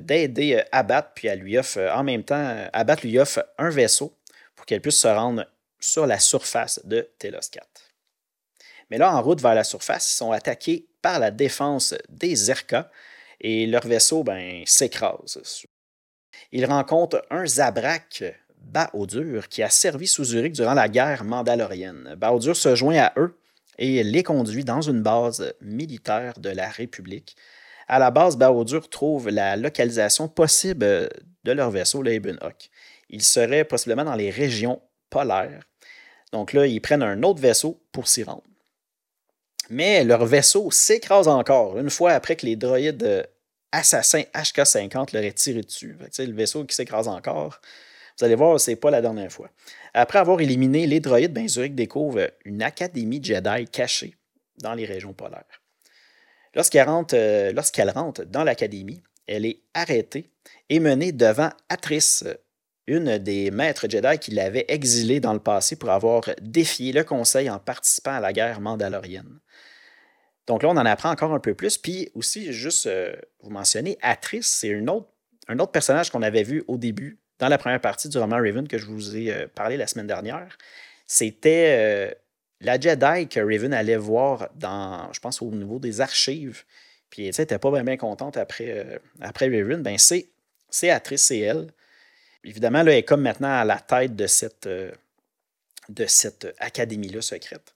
[0.00, 4.18] d'aider Abat, puis elle lui offre en même temps, Abat lui offre un vaisseau
[4.56, 5.46] pour qu'elle puisse se rendre
[5.78, 7.64] sur la surface de Telos 4.
[8.90, 12.90] Mais là, en route vers la surface, ils sont attaqués par la défense des Zerka
[13.40, 15.40] et leur vaisseau ben, s'écrase.
[16.50, 18.24] Ils rencontrent un Zabrak
[18.60, 22.14] Baodur qui a servi sous Zurich durant la guerre mandalorienne.
[22.16, 23.36] Baodur se joint à eux
[23.78, 27.36] et les conduit dans une base militaire de la République.
[27.88, 31.08] À la base, Baodur trouve la localisation possible
[31.44, 32.20] de leur vaisseau, le
[33.08, 35.64] Il serait possiblement dans les régions polaires.
[36.32, 38.44] Donc là, ils prennent un autre vaisseau pour s'y rendre.
[39.70, 43.26] Mais leur vaisseau s'écrase encore, une fois après que les droïdes
[43.72, 45.96] assassins HK-50 leur aient tiré dessus.
[46.18, 47.60] le vaisseau qui s'écrase encore.
[48.20, 49.48] Vous allez voir, c'est pas la dernière fois.
[49.94, 54.14] Après avoir éliminé les droïdes, ben, Zurich découvre une académie Jedi cachée
[54.58, 55.62] dans les régions polaires.
[56.54, 60.30] Lorsqu'elle rentre, euh, dans l'académie, elle est arrêtée
[60.68, 62.24] et menée devant Atrice,
[62.86, 67.48] une des maîtres Jedi qui l'avait exilée dans le passé pour avoir défié le Conseil
[67.48, 69.40] en participant à la guerre mandalorienne.
[70.46, 71.78] Donc là, on en apprend encore un peu plus.
[71.78, 76.76] Puis aussi, juste euh, vous mentionner, Atrice, c'est un autre personnage qu'on avait vu au
[76.76, 79.86] début, dans la première partie du roman Raven que je vous ai euh, parlé la
[79.86, 80.56] semaine dernière.
[81.06, 82.14] C'était euh,
[82.60, 86.62] la Jedi que Raven allait voir dans, je pense, au niveau des archives.
[87.08, 89.82] Puis, elle n'était pas bien, contente après, après Raven.
[89.82, 91.72] Ben, c'est Atrice, c'est elle.
[92.44, 97.74] Évidemment, là, elle est comme maintenant à la tête de cette, de cette académie-là secrète.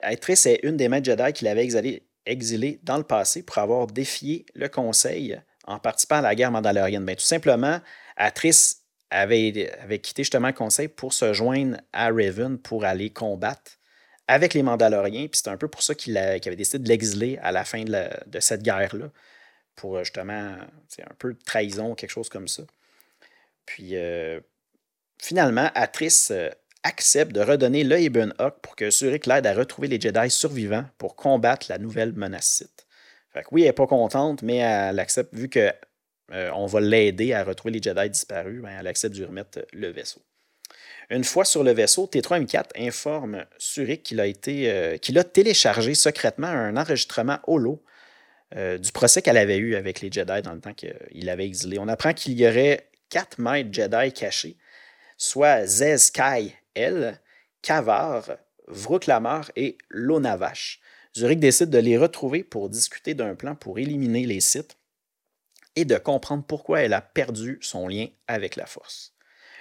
[0.00, 1.68] Atrice est une des maîtres Jedi qui l'avait
[2.24, 7.04] exilé, dans le passé pour avoir défié le Conseil en participant à la guerre mandalorienne.
[7.04, 7.80] Ben, tout simplement,
[8.16, 9.52] Atrice avait,
[10.02, 13.72] quitté justement Conseil pour se joindre à Raven pour aller combattre
[14.28, 15.28] avec les Mandaloriens.
[15.28, 18.40] Puis c'est un peu pour ça qu'il avait décidé de l'exiler à la fin de,
[18.40, 19.10] cette guerre-là.
[19.74, 20.56] Pour justement,
[20.88, 22.62] c'est un peu de trahison, quelque chose comme ça.
[23.66, 24.40] Puis euh,
[25.20, 26.48] finalement, Atrice euh,
[26.82, 30.86] accepte de redonner le Ibn Hawk pour que Zurich l'aide à retrouver les Jedi survivants
[30.98, 32.86] pour combattre la nouvelle menace Sith.
[33.32, 35.72] Fait oui, elle n'est pas contente, mais elle accepte, vu qu'on
[36.32, 40.22] euh, va l'aider à retrouver les Jedi disparus, ben, elle accepte de remettre le vaisseau.
[41.10, 45.94] Une fois sur le vaisseau, T3M4 informe Zurich qu'il a, été, euh, qu'il a téléchargé
[45.94, 47.82] secrètement un enregistrement holo
[48.56, 51.78] euh, du procès qu'elle avait eu avec les Jedi dans le temps qu'il avait exilé.
[51.78, 54.56] On apprend qu'il y aurait quatre maîtres Jedi cachés,
[55.16, 57.20] soit Zez Kai elle,
[57.62, 58.36] Kavar,
[58.66, 60.80] Vrooklamar et Lonavache.
[61.16, 64.76] Zurich décide de les retrouver pour discuter d'un plan pour éliminer les sites
[65.76, 69.12] et de comprendre pourquoi elle a perdu son lien avec la force.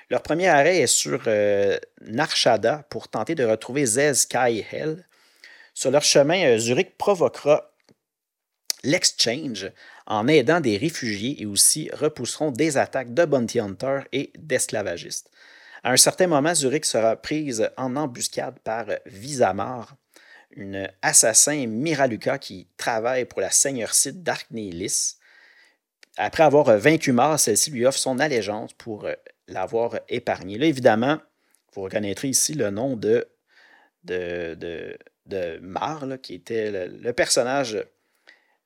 [0.09, 5.07] Leur premier arrêt est sur euh, Narshada pour tenter de retrouver Zez Kai Hell.
[5.73, 7.71] Sur leur chemin, euh, Zurich provoquera
[8.83, 9.71] l'exchange
[10.05, 15.31] en aidant des réfugiés et aussi repousseront des attaques de bounty hunters et d'esclavagistes.
[15.83, 19.95] À un certain moment, Zurich sera prise en embuscade par Visamar,
[20.51, 25.17] une assassin Miraluka qui travaille pour la seigneurie d'Arknélis.
[26.17, 29.07] Après avoir vaincu Mar, celle-ci lui offre son allégeance pour
[29.47, 30.57] l'avoir épargné.
[30.57, 31.19] Là, évidemment,
[31.73, 33.27] vous reconnaîtrez ici le nom de,
[34.03, 37.77] de, de, Mar, qui était le, personnage,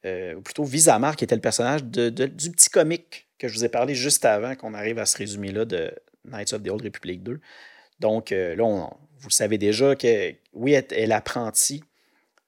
[0.06, 3.70] euh, ou plutôt Visamar, qui était le personnage du petit comique que je vous ai
[3.70, 5.92] parlé juste avant qu'on arrive à ce résumé-là de,
[6.26, 7.40] Knights of the Old Republic 2.
[8.00, 11.84] Donc euh, là, vous savez déjà que, oui, elle est l'apprentie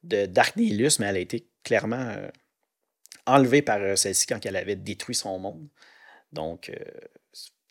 [0.04, 2.28] de Darknelius, mais elle a été clairement euh,
[3.26, 5.68] enlevée par euh, celle-ci quand elle avait détruit son monde.
[6.34, 6.72] Donc,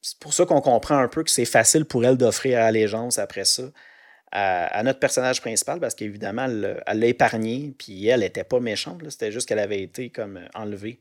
[0.02, 3.46] c'est pour ça qu'on comprend un peu que c'est facile pour elle d'offrir allégeance après
[3.46, 3.62] ça
[4.32, 9.32] à, notre personnage principal, parce qu'évidemment, elle l'a épargné, puis elle n'était pas méchante, c'était
[9.32, 11.00] juste qu'elle avait été comme enlevée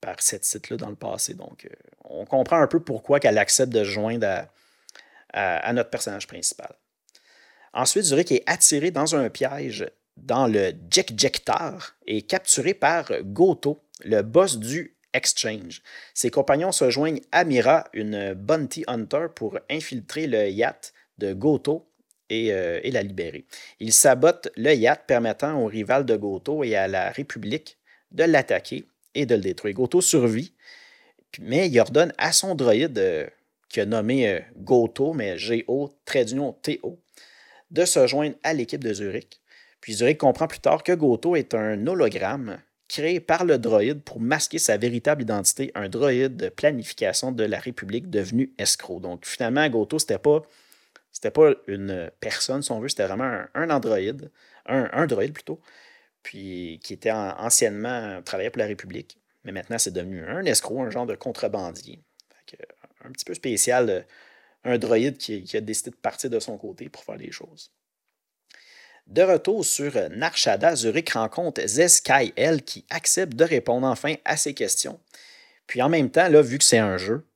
[0.00, 1.34] par cette site-là dans le passé.
[1.34, 1.74] Donc, euh,
[2.04, 4.46] on comprend un peu pourquoi qu'elle accepte de joindre
[5.32, 6.74] à, notre personnage principal.
[7.72, 9.86] Ensuite, Zurich est attiré dans un piège
[10.24, 15.82] dans le Jekjektar et capturé par Goto, le boss du Exchange.
[16.14, 21.88] Ses compagnons se joignent à Mira, une bounty hunter, pour infiltrer le yacht de Goto
[22.28, 23.44] et, euh, et la libérer.
[23.80, 27.78] Ils sabotent le yacht permettant aux rivales de Goto et à la République
[28.12, 29.74] de l'attaquer et de le détruire.
[29.74, 30.54] Goto survit,
[31.40, 33.26] mais il ordonne à son droïde, euh,
[33.68, 36.98] qui a nommé euh, Goto, mais G-O, trait d'union T-O,
[37.70, 39.39] de se joindre à l'équipe de Zurich.
[39.80, 44.20] Puis Zurich comprend plus tard que Goto est un hologramme créé par le droïde pour
[44.20, 48.98] masquer sa véritable identité, un droïde de planification de la République devenu escroc.
[48.98, 50.42] Donc finalement, Goto, c'était pas,
[51.12, 54.32] c'était pas une personne, si on veut, c'était vraiment un, androïde,
[54.66, 55.60] un, droïde plutôt,
[56.24, 59.18] puis qui était anciennement travaillait pour la République.
[59.44, 62.02] Mais maintenant, c'est devenu un escroc, un genre de contrebandier.
[63.04, 64.04] un petit peu spécial,
[64.64, 67.70] un droïde qui, qui, a décidé de partir de son côté pour faire les choses.
[69.10, 72.32] De retour sur Narshada, Zurich rencontre Zeskai
[72.64, 75.00] qui accepte de répondre enfin à ses questions.
[75.66, 77.26] Puis en même temps, là, vu que c'est un jeu,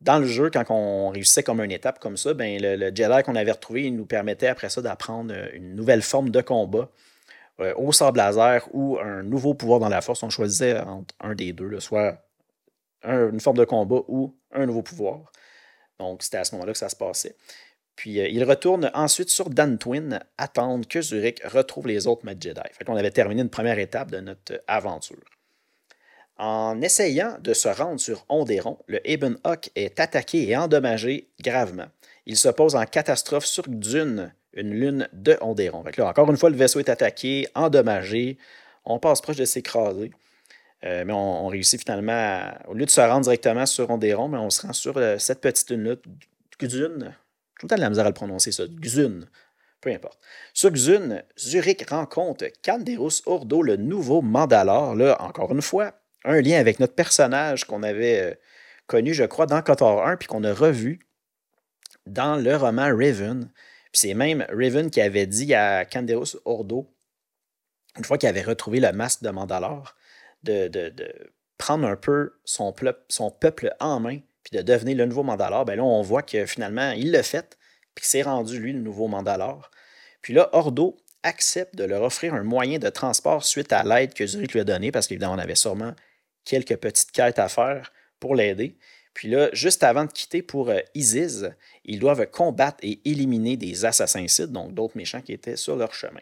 [0.00, 3.34] dans le jeu, quand on réussissait comme une étape comme ça, ben, le, Jedi qu'on
[3.34, 6.88] avait retrouvé, nous permettait après ça d'apprendre une nouvelle forme de combat
[7.58, 10.22] euh, au sable laser ou un nouveau pouvoir dans la force.
[10.22, 12.22] On choisissait entre un des deux, soit
[13.02, 15.32] une forme de combat ou un nouveau pouvoir.
[15.98, 17.34] Donc, c'était à ce moment-là que ça se passait.
[17.96, 22.60] Puis euh, il retourne ensuite sur Dantwin, attendre que Zurich retrouve les autres maîtres Jedi.
[22.72, 25.24] Fait qu'on avait terminé une première étape de notre aventure.
[26.38, 31.86] En essayant de se rendre sur Onderon, le Eben Hawk est attaqué et endommagé gravement.
[32.26, 35.82] Il se pose en catastrophe sur Dune, une lune de Onderon.
[35.82, 38.36] Fait là, encore une fois, le vaisseau est attaqué, endommagé.
[38.84, 40.10] On passe proche de s'écraser.
[40.84, 44.50] Euh, mais on, réussit finalement, au lieu de se rendre directement sur Onderon, mais on
[44.50, 45.96] se rend sur euh, cette petite lune
[46.60, 47.14] Dune,
[47.58, 48.64] tout le temps de la misère à le prononcer, ça.
[48.66, 49.20] Xun.
[49.80, 50.18] Peu importe.
[50.52, 54.94] Sur Xun, Zurich rencontre Canderus Ordo, le nouveau Mandalore.
[54.94, 58.34] Là, encore une fois, un lien avec notre personnage qu'on avait euh,
[58.86, 61.00] connu, je crois, dans Kotor 1, puis qu'on a revu
[62.06, 63.50] dans le roman Raven.
[63.92, 66.92] Puis c'est même Raven qui avait dit à Canderus Ordo,
[67.96, 69.94] une fois qu'il avait retrouvé le masque de Mandalore,
[70.42, 70.70] de,
[71.58, 72.74] prendre un peu son,
[73.08, 76.46] son peuple en main puis de devenir le nouveau Mandalore, ben là, on voit que
[76.46, 77.58] finalement, il l'a fait,
[77.96, 79.72] puis s'est rendu, lui, le nouveau Mandalore.
[80.22, 84.24] Puis là, Ordo accepte de leur offrir un moyen de transport suite à l'aide que
[84.24, 85.94] Zurich lui a donnée, parce qu'évidemment, on avait sûrement
[86.44, 88.78] quelques petites quêtes à faire pour l'aider.
[89.14, 91.44] Puis là, juste avant de quitter pour euh, Isis,
[91.84, 96.20] ils doivent combattre et éliminer des assassins donc d'autres méchants qui étaient sur leur chemin.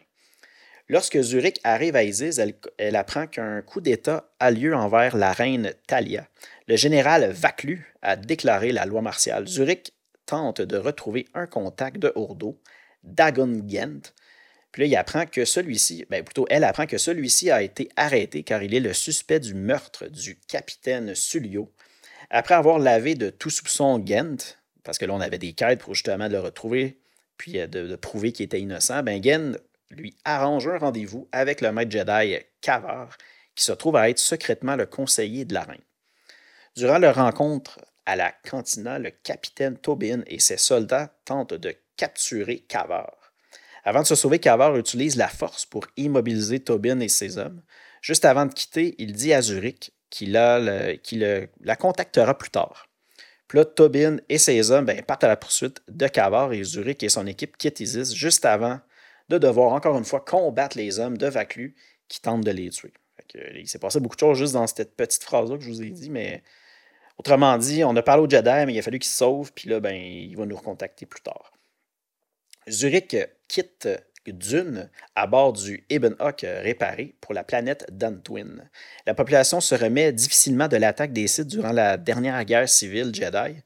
[0.87, 2.39] Lorsque Zurich arrive à Isis,
[2.77, 6.27] elle, apprend qu'un coup d'État a lieu envers la reine Talia.
[6.67, 9.47] Le général Vaclu a déclaré la loi martiale.
[9.47, 9.93] Zurich
[10.27, 12.59] tente de retrouver un contact de Ordo,
[13.03, 14.13] Dagon Gent.
[14.71, 18.43] Puis là, il apprend que celui-ci, ben plutôt elle apprend que celui-ci a été arrêté
[18.43, 21.71] car il est le suspect du meurtre du capitaine Sulio.
[22.29, 25.95] Après avoir lavé de tout soupçon Gent, parce que là on avait des quêtes pour
[25.95, 26.99] justement le retrouver,
[27.37, 29.57] puis euh, de, prouver qu'il était innocent, ben Gent
[29.89, 33.17] lui arrange un rendez-vous avec le maître Jedi Kavar,
[33.55, 35.81] qui se trouve à être secrètement le conseiller de la reine.
[36.75, 42.59] Durant leur rencontre à la cantina, le capitaine Tobin et ses soldats tentent de capturer
[42.59, 43.15] Kavar.
[43.83, 47.61] Avant de se sauver, Kavar utilise la force pour immobiliser Tobin et ses hommes.
[48.01, 52.87] Juste avant de quitter, il dit à Zurich qu'il la contactera plus tard.
[53.47, 57.03] Puis là, Tobin et ses hommes ben, partent à la poursuite de Kavar et Zurich
[57.03, 58.79] et son équipe quittent Isis juste avant
[59.29, 61.75] de devoir encore une fois combattre les hommes de Vaclu
[62.07, 62.93] qui tentent de les tuer.
[63.55, 65.89] il s'est passé beaucoup de choses juste dans cette petite phrase-là que je vous ai
[65.89, 66.43] dit, mais
[67.17, 69.69] autrement dit, on a parlé au Jedi, mais il a fallu qu'il se sauve, puis
[69.69, 71.53] là, ben, il va nous recontacter plus tard.
[72.69, 73.15] Zurich
[73.47, 73.87] quitte
[74.31, 78.69] Dune à bord du Ibn Hawk réparé pour la planète Dantwin.
[79.05, 83.61] La population se remet difficilement de l'attaque des sites durant la dernière guerre civile Jedi,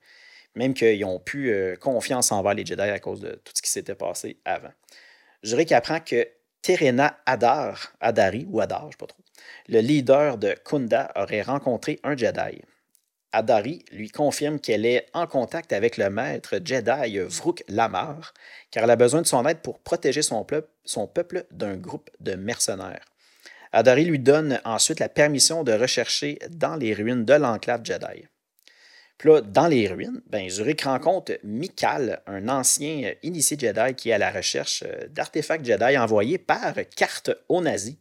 [0.55, 3.71] même qu'ils ont pu euh, confiance envers les Jedi à cause de tout ce qui
[3.71, 4.73] s'était passé avant.
[5.45, 6.27] Zurich apprend que
[6.61, 9.23] Terena Adar, Adari ou Adar, je ne sais pas trop,
[9.67, 12.61] le leader de Kunda aurait rencontré un Jedi.
[13.31, 18.33] Adari lui confirme qu'elle est en contact avec le maître Jedi Vrook Lamar,
[18.71, 22.09] car elle a besoin de son aide pour protéger son peuple, son peuple d'un groupe
[22.19, 23.05] de mercenaires.
[23.71, 28.25] Adari lui donne ensuite la permission de rechercher dans les ruines de l'enclave Jedi.
[29.19, 34.13] Puis là, dans les ruines, ben, Zurich rencontre Mikal, un ancien initié Jedi qui est
[34.13, 37.97] à la recherche euh, d'artefacts Jedi envoyés par carte aux nazis.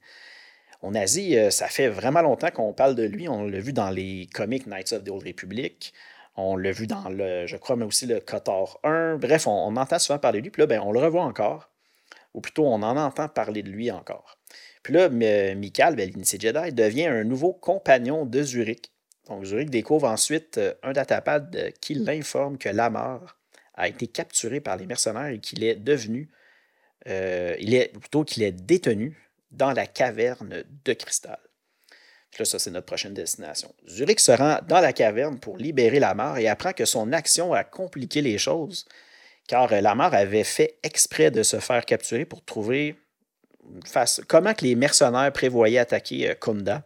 [0.80, 3.28] Aux nazis, euh, ça fait vraiment longtemps qu'on parle de lui.
[3.28, 5.92] On l'a vu dans les comics Knights of the Old Republic.
[6.36, 9.16] On l'a vu dans le, je crois, mais aussi le Kotor 1.
[9.16, 10.50] Bref, on, entend souvent parler de lui.
[10.52, 11.68] Puis là, ben, on le revoit encore.
[12.34, 14.38] Ou plutôt, on en entend parler de lui encore.
[14.84, 18.92] Puis là, Mikal, ben, l'initié Jedi, devient un nouveau compagnon de Zurich
[19.28, 23.36] donc, Zurich découvre ensuite euh, un datapad euh, qui l'informe que Lamar
[23.74, 26.30] a été capturé par les mercenaires et qu'il est devenu,
[27.06, 27.54] euh,
[28.00, 29.16] plutôt qu'il est détenu
[29.50, 31.38] dans la caverne de cristal.
[32.38, 33.72] là, ça, c'est notre prochaine destination.
[33.86, 37.64] Zurich se rend dans la caverne pour libérer Lamar et apprend que son action a
[37.64, 38.86] compliqué les choses,
[39.46, 42.96] car Lamar avait fait exprès de se faire capturer pour trouver
[43.86, 46.82] face, comment que les mercenaires prévoyaient attaquer Kunda.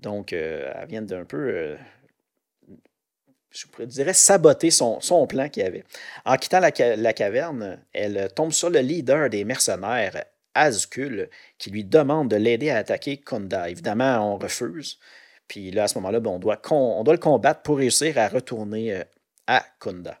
[0.00, 1.76] Donc, elle vient d'un peu
[3.56, 5.84] je dirais, saboter son, plan qu'il avait.
[6.24, 12.30] En quittant la, caverne, elle tombe sur le leader des mercenaires, Azkul, qui lui demande
[12.30, 13.68] de l'aider à attaquer Kunda.
[13.68, 14.98] Évidemment, on refuse.
[15.48, 19.04] Puis là, à ce moment-là, ben, on, doit le combattre pour réussir à retourner euh,
[19.46, 20.18] à Kunda.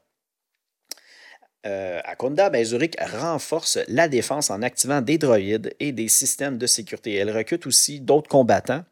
[1.66, 6.58] Euh, à Kunda, ben, Zurich renforce la défense en activant des droïdes et des systèmes
[6.58, 7.14] de sécurité.
[7.14, 8.84] Elle recrute aussi d'autres combattants.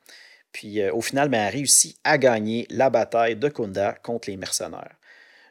[0.55, 4.37] Puis euh, au final, ben, elle réussit à gagner la bataille de Kunda contre les
[4.39, 4.95] mercenaires.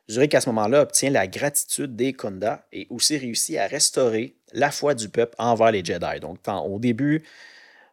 [0.09, 4.71] Zurich, à ce moment-là, obtient la gratitude des Kunda et aussi réussit à restaurer la
[4.71, 6.19] foi du peuple envers les Jedi.
[6.21, 7.23] Donc, au début,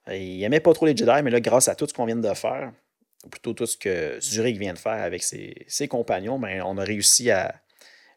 [0.08, 2.16] euh, il n'aimait pas trop les Jedi, mais là, grâce à tout ce qu'on vient
[2.16, 2.72] de faire,
[3.24, 6.84] ou plutôt tout ce que Zurich vient de faire avec ses, compagnons, ben, on a
[6.84, 7.54] réussi à.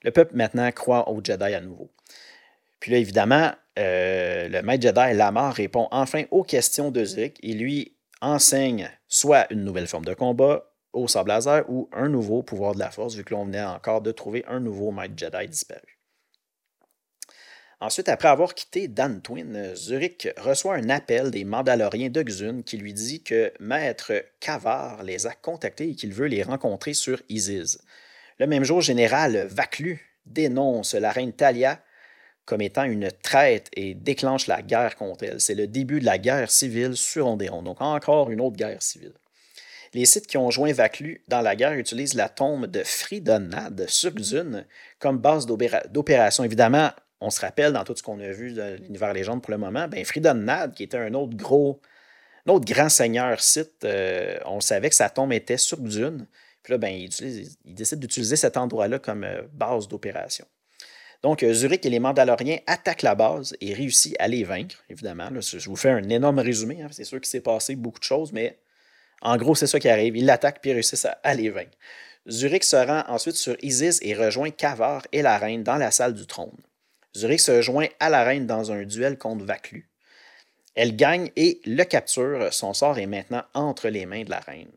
[0.03, 1.89] Le peuple maintenant croit aux Jedi à nouveau.
[2.79, 7.53] Puis là, évidemment, euh, le maître Jedi Lamar répond enfin aux questions de Zurich et
[7.53, 7.92] lui
[8.23, 12.79] enseigne soit une nouvelle forme de combat au sable laser ou un nouveau pouvoir de
[12.79, 15.99] la force, vu que l'on venait encore de trouver un nouveau maître Jedi disparu.
[17.79, 22.93] Ensuite, après avoir quitté Dantooine, Zurich reçoit un appel des Mandaloriens de Xun qui lui
[22.93, 27.79] dit que Maître Kavar les a contactés et qu'il veut les rencontrer sur Isis.
[28.39, 31.83] Le même jour, Général Vaclu dénonce la reine Talia
[32.45, 35.39] comme étant une traite et déclenche la guerre contre elle.
[35.39, 39.13] C'est le début de la guerre civile sur Ondéron, donc encore une autre guerre civile.
[39.93, 44.11] Les sites qui ont joint Vaclu dans la guerre utilisent la tombe de Fridonad sur
[44.11, 44.65] Xun
[44.99, 46.43] comme base d'opération.
[46.43, 46.89] Évidemment,
[47.21, 49.87] on se rappelle dans tout ce qu'on a vu de l'univers légende pour le moment,
[49.87, 51.79] ben Fridonad, qui était un autre gros,
[52.45, 56.25] grand seigneur site, euh, on savait que sa tombe était sur Xun.
[56.63, 57.09] Puis là, ben, il,
[57.65, 60.45] il décide d'utiliser cet endroit-là comme euh, base d'opération.
[61.23, 65.29] Donc, euh, Zurich et les Mandaloriens attaquent la base et réussissent à les vaincre, évidemment.
[65.39, 66.81] je vous fais un énorme résumé.
[66.81, 66.89] Hein.
[66.91, 68.59] C'est sûr qu'il s'est passé beaucoup de choses, mais
[69.21, 70.17] en gros, c'est ça qui arrive.
[70.17, 71.77] Ils l'attaquent puis réussissent à, les vaincre.
[72.29, 76.13] Zurich se rend ensuite sur Isis et rejoint Kavar et la reine dans la salle
[76.13, 76.57] du trône.
[77.15, 79.89] Zurich se joint à la reine dans un duel contre Vaclu.
[80.75, 82.51] Elle gagne et le capture.
[82.51, 84.71] Son sort est maintenant entre les mains de la reine.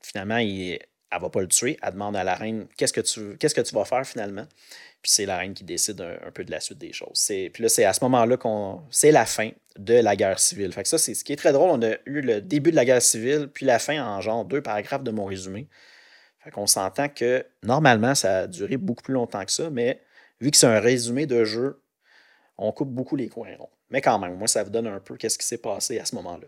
[0.00, 0.78] Finalement, elle
[1.12, 1.78] ne va pas le tuer.
[1.82, 4.46] Elle demande à la reine qu'est-ce que tu vas faire finalement?
[5.02, 7.24] Puis c'est la reine qui décide un, peu de la suite des choses.
[7.26, 8.82] puis là, c'est à ce moment-là qu'on.
[8.90, 10.72] C'est la fin de la guerre civile.
[10.72, 11.70] Fait ça, c'est ce qui est très drôle.
[11.70, 14.62] On a eu le début de la guerre civile, puis la fin en genre deux
[14.62, 15.68] paragraphes de mon résumé.
[16.38, 20.00] Fait qu'on s'entend que normalement, ça a duré beaucoup plus longtemps que ça, mais
[20.40, 21.82] vu que c'est un résumé de jeu,
[22.58, 23.56] on coupe beaucoup les coins.
[23.90, 26.14] Mais quand même, moi, ça vous donne un peu qu'est-ce qui s'est passé à ce
[26.16, 26.46] moment-là.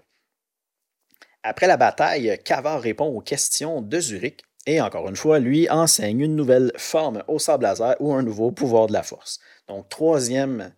[1.42, 6.20] Après la bataille, Kavar répond aux questions de Zurich et encore une fois, lui enseigne
[6.20, 9.40] une nouvelle forme au sable laser ou un nouveau pouvoir de la force.
[9.68, 10.72] Donc, troisième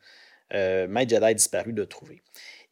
[0.54, 2.22] euh, maître Jedi disparu de trouver.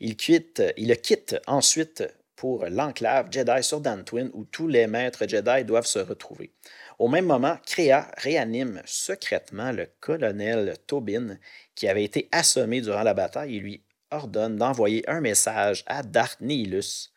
[0.00, 2.04] Il, quitte, le quitte ensuite
[2.36, 6.52] pour l'enclave Jedi sur Dantooine où tous les maîtres Jedi doivent se retrouver.
[6.98, 11.38] Au même moment, Créa réanime secrètement le colonel Tobin
[11.74, 16.40] qui avait été assommé durant la bataille et lui ordonne d'envoyer un message à Darth
[16.40, 17.13] Nihilus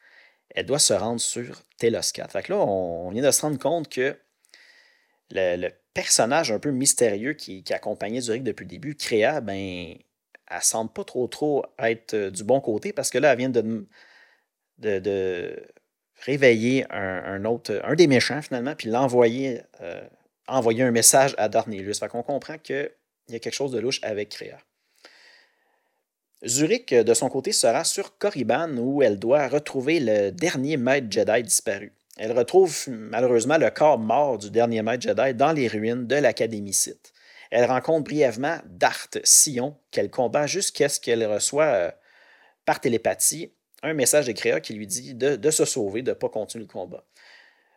[0.51, 2.31] elle doit se rendre sur Telos 4.
[2.31, 4.17] Fait là, on, vient de se rendre compte que
[5.31, 9.95] le, personnage un peu mystérieux qui, accompagnait Zurich depuis le début, Créa, ben,
[10.49, 13.49] elle semble pas trop trop être euh, du bon côté parce que là, elle vient
[13.49, 13.87] de,
[14.77, 15.63] de,
[16.19, 20.01] réveiller un, autre, un des méchants finalement, puis l'envoyer euh,
[20.47, 21.99] envoyer un message à Darnelius.
[21.99, 22.89] Fait qu'on comprend qu'il
[23.29, 24.57] y a quelque chose de louche avec Créa.
[26.45, 31.43] Zurich, de son côté, sera sur Korriban où elle doit retrouver le dernier maître Jedi
[31.43, 31.93] disparu.
[32.17, 36.73] Elle retrouve malheureusement le corps mort du dernier maître Jedi dans les ruines de l'Académie
[36.73, 37.13] Sith.
[37.49, 41.91] Elle rencontre brièvement Darth Sion, qu'elle combat jusqu'à ce qu'elle reçoit euh,
[42.65, 46.29] par télépathie un message de Créa qui lui dit de, se sauver, de ne pas
[46.29, 47.03] continuer le combat.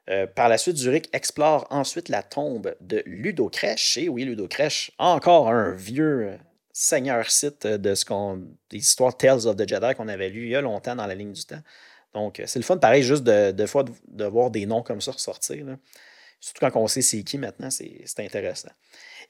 [0.08, 3.98] Euh, par la suite, Zurich explore ensuite la tombe de Ludo Crèche.
[3.98, 6.38] Et oui, Ludo Crèche, encore un vieux
[6.72, 8.42] seigneur site de ce qu'on.
[8.70, 11.14] des histoires Tales of the Jedi qu'on avait lues il y a longtemps dans la
[11.14, 11.62] ligne du temps.
[12.14, 15.64] Donc, c'est le fun, pareil, juste de, fois de, voir des noms comme ça ressortir.
[16.40, 18.70] Surtout quand on sait c'est qui maintenant, c'est intéressant.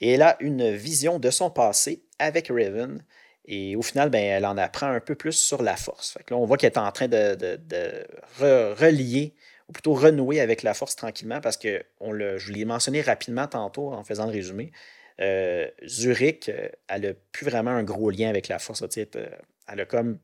[0.00, 3.04] Et elle a une vision de son passé avec Raven.
[3.46, 6.16] Et au final, ben, elle en apprend un peu plus sur la force.
[6.30, 8.06] On voit qu'elle est en train de,
[8.38, 9.34] relier,
[9.68, 13.92] ou plutôt renouer avec la force tranquillement, parce que on je l'ai mentionné rapidement tantôt
[13.92, 14.72] en faisant le résumé.
[15.20, 18.82] Euh, Zurich, euh, elle n'a plus vraiment un gros lien avec la force.
[18.82, 19.30] Euh,
[19.68, 20.18] elle a comme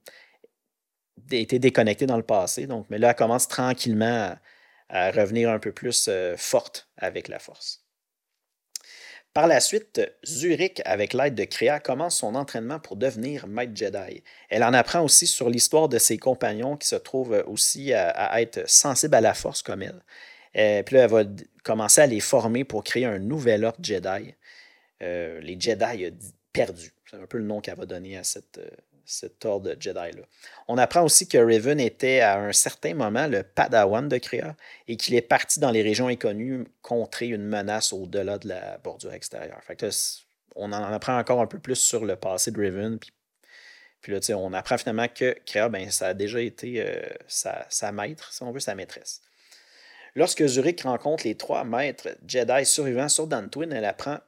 [1.30, 2.66] été déconnectée dans le passé.
[2.88, 4.34] Mais là, elle commence tranquillement
[4.88, 7.82] à, revenir un peu plus forte avec la force.
[9.34, 14.22] Par la suite, Zurich, avec l'aide de Créa, commence son entraînement pour devenir maître Jedi.
[14.48, 18.66] Elle en apprend aussi sur l'histoire de ses compagnons qui se trouvent aussi à, être
[18.68, 20.84] sensibles à la force comme elle.
[20.84, 21.24] Puis là, elle va
[21.64, 24.34] commencer à les former pour créer un nouvel ordre Jedi.
[25.02, 26.12] Euh, les Jedi
[26.52, 26.92] perdus.
[27.10, 30.22] C'est un peu le nom qu'elle va donner à cette, euh, ordre Jedi-là.
[30.68, 34.56] On apprend aussi que Raven était à un certain moment le padawan de Créa
[34.88, 39.12] et qu'il est parti dans les régions inconnues contrer une menace au-delà de la bordure
[39.12, 39.60] extérieure.
[40.56, 42.98] on en apprend encore un peu plus sur le passé de Raven.
[44.00, 47.92] Puis, là, on apprend finalement que Créa, ben, ça a déjà été euh, sa, sa,
[47.92, 49.20] maître, si on veut, sa maîtresse.
[50.14, 54.18] Lorsque Zurich rencontre les trois maîtres Jedi survivants sur Dantooine, elle apprend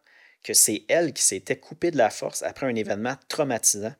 [0.42, 3.92] que c'est elle qui s'était coupée de la force après un événement traumatisant.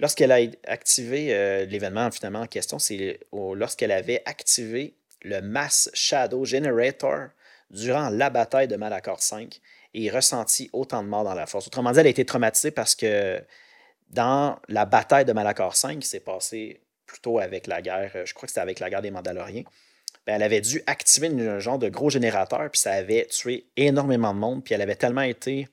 [0.00, 6.44] Lorsqu'elle a activé euh, l'événement finalement en question, c'est lorsqu'elle avait activé le Mass Shadow
[6.44, 7.28] Generator
[7.70, 9.60] durant la bataille de Malacor 5
[9.94, 11.66] et ressenti autant de morts dans la force.
[11.66, 13.42] Autrement dit, elle a été traumatisée parce que
[14.10, 18.46] dans la bataille de Malacor 5, qui s'est passé plutôt avec la guerre, je crois
[18.46, 19.64] que c'était avec la guerre des Mandaloriens,
[20.28, 24.34] ben, elle avait dû activer un genre de gros générateur, puis ça avait tué énormément
[24.34, 25.68] de monde, puis elle avait tellement été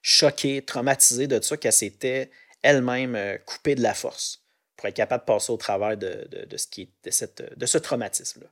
[0.00, 2.30] choquée, traumatisée de ça qu'elle s'était
[2.62, 4.44] elle-même euh, coupée de la force
[4.76, 6.24] pour être capable de passer au travers de,
[6.56, 8.46] ce, traumatisme-là.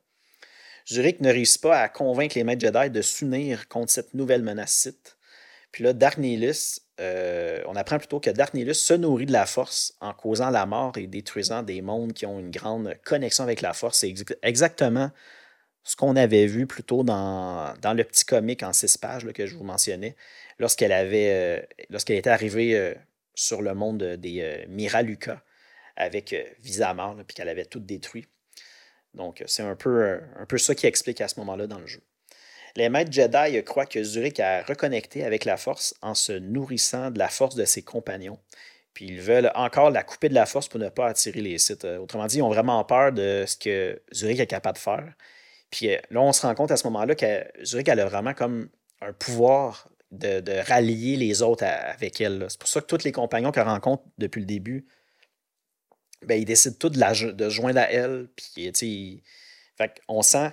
[0.89, 4.73] Zurich ne réussit pas à convaincre les maîtres Jedi de s'unir contre cette nouvelle menace
[4.73, 5.17] site.
[5.71, 10.13] Puis là, Darnellus, euh, on apprend plutôt que Darnellus se nourrit de la force en
[10.13, 13.99] causant la mort et détruisant des mondes qui ont une grande connexion avec la force.
[13.99, 15.11] C'est exactement
[15.83, 19.57] ce qu'on avait vu plutôt dans, dans le petit comic en six pages que je
[19.57, 20.15] vous mentionnais,
[20.59, 22.95] lorsqu'elle avait euh, lorsqu'elle était arrivée
[23.41, 25.43] sur le monde des euh, Miraluka
[25.97, 28.27] avec euh, Visamar, puis qu'elle avait tout détruit.
[29.15, 32.03] Donc, c'est un peu, un peu ça qui explique à ce moment-là dans le jeu.
[32.77, 37.19] Les maîtres Jedi croient que Zurich a reconnecté avec la force en se nourrissant de
[37.19, 38.39] la force de ses compagnons.
[38.95, 41.85] Puis ils veulent encore la couper de la force pour ne pas attirer les sites.
[41.85, 45.13] Euh, autrement dit, ils ont vraiment peur de ce que Zurich est capable de faire.
[45.71, 48.69] Puis là, on se rend compte à ce moment-là que Zurich a vraiment comme
[49.01, 52.47] un pouvoir de, rallier les autres avec elle.
[52.49, 54.87] C'est pour ça que tous les compagnons qu'elle rencontre depuis le début,
[56.27, 58.29] ben, ils décident tous de, la, joindre à elle.
[58.35, 59.23] Puis,
[59.77, 60.51] fait on sent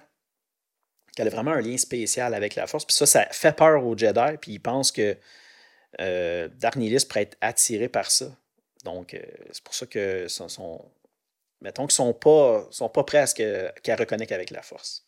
[1.17, 2.85] qu'elle a vraiment un lien spécial avec la force.
[2.85, 4.37] Puis ça, ça fait peur aux Jedi.
[4.39, 5.17] Puis ils pensent que
[5.99, 8.37] euh, Darnilis pourrait être attiré par ça.
[8.83, 10.85] Donc, euh, c'est pour ça que sont,
[11.59, 15.07] mettons qu'ils ne sont pas, sont pas prêts à ce qu'elle reconnecte avec la force.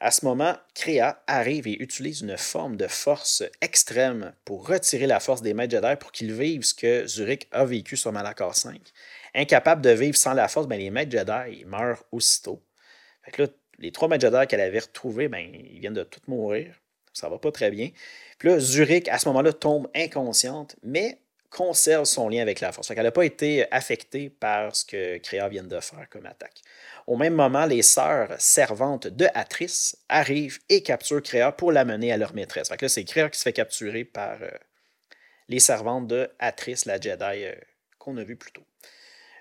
[0.00, 5.20] À ce moment, Créa arrive et utilise une forme de force extrême pour retirer la
[5.20, 8.80] force des maîtres Jedi pour qu'ils vivent ce que Zurich a vécu sur Malachor 5.
[9.36, 12.60] Incapable de vivre sans la force, ben, les maîtres Jedi meurent aussitôt.
[13.78, 16.74] Les trois Jedi qu'elle avait retrouvés, ben, ils viennent de tous mourir.
[17.12, 17.90] Ça va pas très bien.
[18.38, 21.18] Puis là, Zurich, à ce moment-là, tombe inconsciente, mais
[21.52, 22.90] conserve son lien avec la force.
[22.90, 26.62] Elle n'a pas été affectée par ce que Créa vient de faire comme attaque.
[27.06, 32.16] Au même moment, les sœurs servantes de Atrice arrivent et capturent Créa pour l'amener à
[32.16, 32.70] leur maîtresse.
[32.70, 34.50] là, c'est Créa qui se fait capturer par euh,
[35.48, 37.54] les servantes de Atrice, la Jedi euh,
[37.98, 38.64] qu'on a vu plus tôt.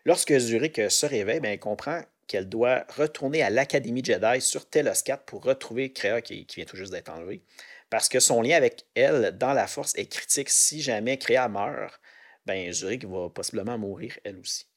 [0.03, 5.03] Lorsque Zurich se réveille, ben, elle comprend qu'elle doit retourner à l'Académie Jedi sur Telos
[5.05, 7.43] 4 pour retrouver Créa qui, vient tout juste d'être enlevée.
[7.89, 10.49] Parce que son lien avec elle dans la force est critique.
[10.49, 11.99] Si jamais Créa meurt,
[12.45, 14.67] ben Zurich va possiblement mourir elle aussi.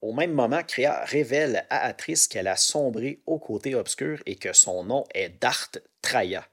[0.00, 4.52] Au même moment, Créa révèle à Atrice qu'elle a sombré au côté obscur et que
[4.52, 5.70] son nom est Dart
[6.02, 6.46] Traya.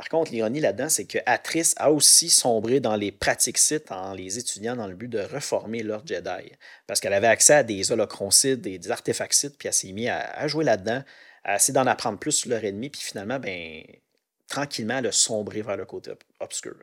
[0.00, 4.14] Par contre, l'ironie là-dedans, c'est que Atrice a aussi sombré dans les pratiques sites en
[4.14, 6.52] les étudiant dans le but de reformer l'ordre Jedi.
[6.86, 10.08] Parce qu'elle avait accès à des holocroncides et des artefacts sites, puis elle s'est mise
[10.08, 11.04] à, jouer là-dedans,
[11.44, 13.82] à essayer d'en apprendre plus sur leur ennemi, puis finalement, ben,
[14.48, 16.76] tranquillement, elle a sombré vers le côté obscur.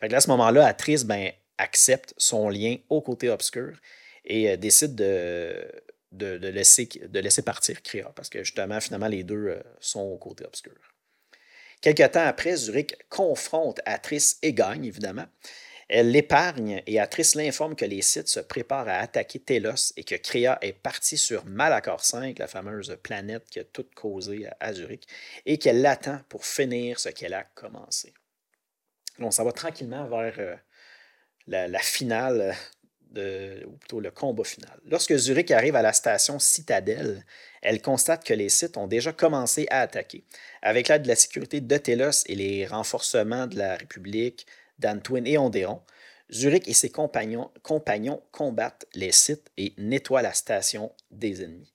[0.00, 3.76] À ce moment-là, Atrice ben, accepte son lien au côté obscur
[4.24, 5.62] et euh, décide de,
[6.10, 10.16] de, laisser, de laisser partir Créa, parce que justement, finalement, les deux euh, sont au
[10.16, 10.72] côté obscur.
[11.82, 15.26] Quelque temps après, Zurich confronte Atrice et gagne, évidemment.
[15.88, 20.14] Elle l'épargne et Atrice l'informe que les Sith se préparent à attaquer Telos et que
[20.14, 25.06] Créa est partie sur Malachor 5, la fameuse planète qui a tout causé à Zurich,
[25.44, 28.14] et qu'elle l'attend pour finir ce qu'elle a commencé.
[29.18, 30.56] On s'en va tranquillement vers euh,
[31.48, 32.54] la, finale
[33.14, 34.80] ou plutôt le combat final.
[34.86, 37.24] Lorsque Zurich arrive à la station Citadelle,
[37.62, 40.24] elle constate que les sites ont déjà commencé à attaquer.
[40.60, 44.46] Avec l'aide de la sécurité de Telos et les renforcements de la République,
[44.78, 45.80] d'Antwin et Ondéron,
[46.32, 47.50] Zurich et ses compagnons,
[48.32, 51.72] combattent les sites et nettoient la station des ennemis.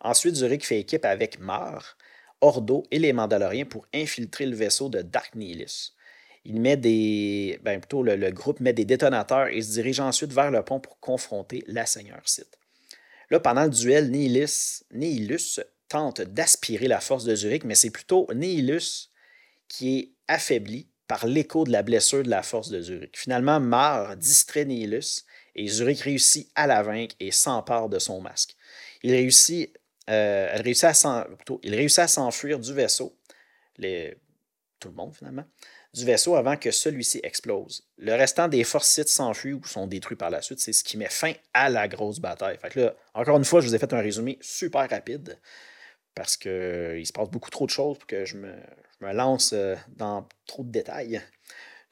[0.00, 1.96] Ensuite, Zurich fait équipe avec Mar,
[2.40, 5.94] Ordo et les Mandaloriens pour infiltrer le vaisseau de Dark Nihilus.
[6.44, 6.76] Il met.
[6.76, 11.64] Ben, le, groupe met des détonateurs et se dirige ensuite vers le pont pour confronter
[11.66, 12.58] la Seigneur Sith.
[13.34, 15.58] Là, pendant le duel, Nihilus,
[15.88, 19.10] tente d'aspirer la force de Zurich, mais c'est plutôt Nihilus
[19.66, 23.18] qui est affaibli par l'écho de la blessure de la force de Zurich.
[23.18, 25.24] Finalement, Mar distrait Nihilus
[25.56, 28.54] et Zurich réussit à la vaincre et s'empare de son masque.
[29.02, 29.76] Il réussit,
[30.08, 33.18] euh, à s'enfuir du vaisseau,
[33.74, 35.44] tout le monde finalement,
[35.94, 37.86] du vaisseau avant que celui-ci explose.
[37.98, 40.58] Le restant des forces Sith s'enfuient ou sont détruits par la suite.
[40.58, 42.58] C'est ce qui met fin à la grosse bataille.
[42.60, 45.38] Fait là, encore une fois, je vous ai fait un résumé super rapide
[46.16, 48.52] parce qu'il euh, se passe beaucoup trop de choses pour que je me,
[49.00, 51.22] lance euh, dans trop de détails.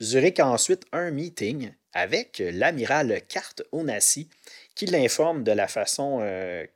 [0.01, 4.29] Zurich a ensuite un meeting avec l'amiral Carte Onassi
[4.75, 6.67] qui l'informe de la façon, euh,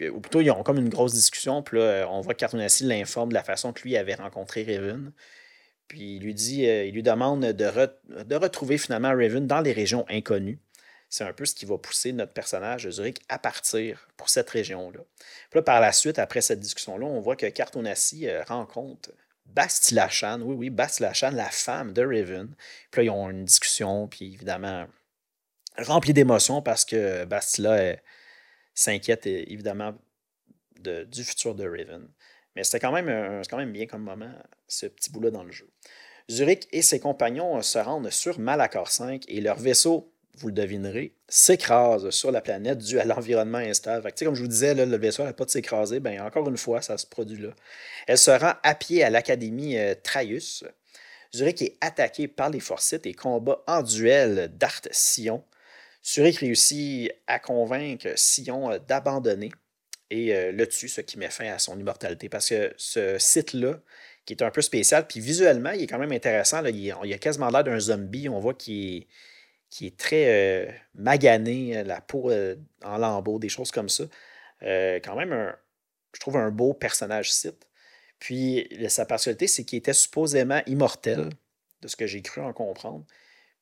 [0.00, 3.28] ou plutôt ils ont comme une grosse discussion, puis là on voit que Carte l'informe
[3.28, 5.12] de la façon que lui avait rencontré Raven.
[5.88, 10.04] Puis il lui dit, euh, il lui demande de, retrouver finalement Raven dans les régions
[10.08, 10.58] inconnues.
[11.08, 15.00] C'est un peu ce qui va pousser notre personnage Zurich à partir pour cette région-là.
[15.50, 19.10] Puis là, par la suite, après cette discussion-là, on voit que Cartonassi rencontre
[19.44, 22.54] Bastila Chan, oui, oui, Bastila Chan, la femme de Raven.
[22.90, 24.86] Puis là, ils ont une discussion, puis évidemment,
[25.76, 27.96] remplie d'émotions parce que Bastila
[28.74, 29.94] s'inquiète évidemment
[30.80, 32.08] du futur de Raven.
[32.54, 34.32] Mais c'était quand, quand même bien comme moment,
[34.72, 35.68] ce petit bout-là dans le jeu.
[36.30, 41.14] Zurich et ses compagnons se rendent sur Malacor 5 et leur vaisseau vous le devinerez,
[41.28, 44.10] s'écrase sur la planète dû à l'environnement instable.
[44.18, 46.00] comme je vous disais, le vaisseau n'a pas de s'écraser.
[46.00, 47.50] Ben, encore une fois, ça se produit là.
[48.06, 50.64] Elle se rend à pied à l'Académie euh, Traius.
[51.34, 55.44] Zurich est attaqué par les Forsyth et combat en duel Dart Sion.
[56.04, 59.50] Zurich réussit à convaincre Sion euh, d'abandonner
[60.10, 62.28] et euh, le tue, ce qui met fin à son immortalité.
[62.28, 63.80] Parce que ce site-là,
[64.24, 66.64] qui est un peu spécial, puis visuellement, il est quand même intéressant.
[66.64, 68.28] il, y a quasiment l'air d'un zombie.
[68.28, 69.06] On voit qu'il est
[69.80, 74.04] est très euh, magané, euh, la peau euh, en lambeaux, des choses comme ça.
[74.60, 75.56] quand même, un,
[76.14, 77.66] je trouve un beau personnage site.
[78.18, 81.30] Puis sa particularité, c'est qu'il était supposément immortel,
[81.80, 83.04] de ce que j'ai cru en comprendre.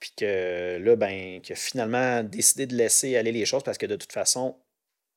[0.00, 3.86] Puis que là, ben, qu'il a finalement décidé de laisser aller les choses parce que
[3.86, 4.58] de toute façon,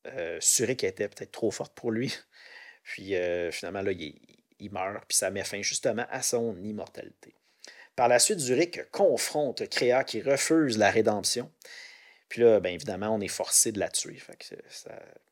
[0.08, 2.14] euh, Surik était peut-être trop forte pour lui.
[2.84, 3.16] Puis
[3.52, 4.20] finalement, là, il,
[4.64, 7.36] il meurt, puis ça met fin justement à son immortalité.
[7.96, 11.52] Par la suite, Zurich confronte Créa qui refuse la rédemption.
[12.28, 14.18] Puis là, bien évidemment, on est forcé de la tuer.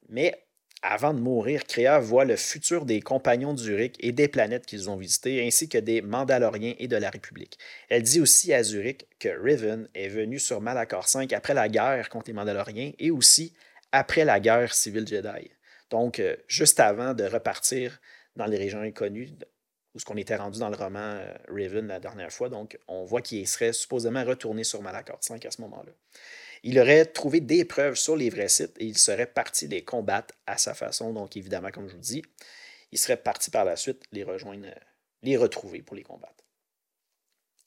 [0.10, 0.46] Mais
[0.84, 4.90] avant de mourir, Créa voit le futur des compagnons de Zurich et des planètes qu'ils
[4.90, 7.58] ont visitées, ainsi que des Mandaloriens et de la République.
[7.90, 12.10] Elle dit aussi à Zurich que Riven est venu sur Malachor 5 après la guerre
[12.10, 13.54] contre les Mandaloriens et aussi
[13.92, 15.52] après la guerre civile Jedi.
[15.90, 18.00] Donc, euh, juste avant de repartir
[18.36, 19.30] dans les régions inconnues,
[19.94, 22.50] où ce qu'on était rendu dans le roman euh, Raven la dernière fois.
[22.50, 25.92] Donc, on voit qu'il serait supposément retourné sur Malacor 5 à ce moment-là.
[26.64, 30.34] Il aurait trouvé des preuves sur les vrais sites et il serait parti les combattre
[30.46, 31.12] à sa façon.
[31.12, 32.24] Donc, évidemment, comme je vous dis,
[32.92, 34.68] il serait parti par la suite les rejoindre,
[35.24, 36.36] les retrouver pour les combattre.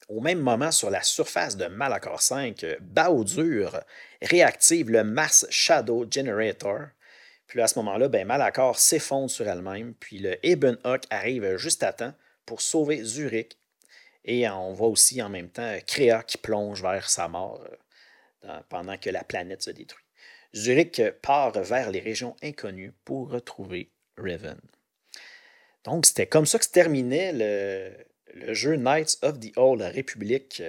[0.09, 3.81] Au même moment, sur la surface de Malacor 5, Baudur
[4.21, 6.89] réactive le Mass Shadow Generator,
[7.47, 10.37] puis à ce moment-là, ben, Malacor s'effondre sur elle-même, puis le
[10.85, 12.15] Hawk arrive juste à temps
[12.47, 13.59] pour sauver Zurich.
[14.25, 17.63] Et on voit aussi en même temps Créa qui plonge vers sa mort
[18.45, 20.05] euh, pendant que la planète se détruit.
[20.55, 24.61] Zurich part vers les régions inconnues pour retrouver Raven.
[25.85, 30.63] Donc, c'était comme ça que se terminait le, jeu Knights of the Old Republic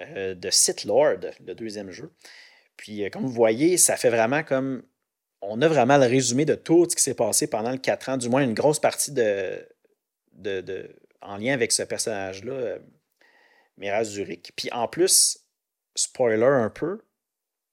[0.00, 2.12] euh, de Sith Lord, le deuxième jeu.
[2.76, 4.82] Puis, euh, comme vous voyez, ça fait vraiment comme
[5.48, 8.16] on a vraiment le résumé de tout ce qui s'est passé pendant le 4 ans,
[8.16, 9.66] du moins une grosse partie de,
[11.20, 14.52] en lien avec ce personnage-là, euh, Zurich.
[14.56, 15.38] Puis en plus,
[15.94, 17.02] spoiler un peu,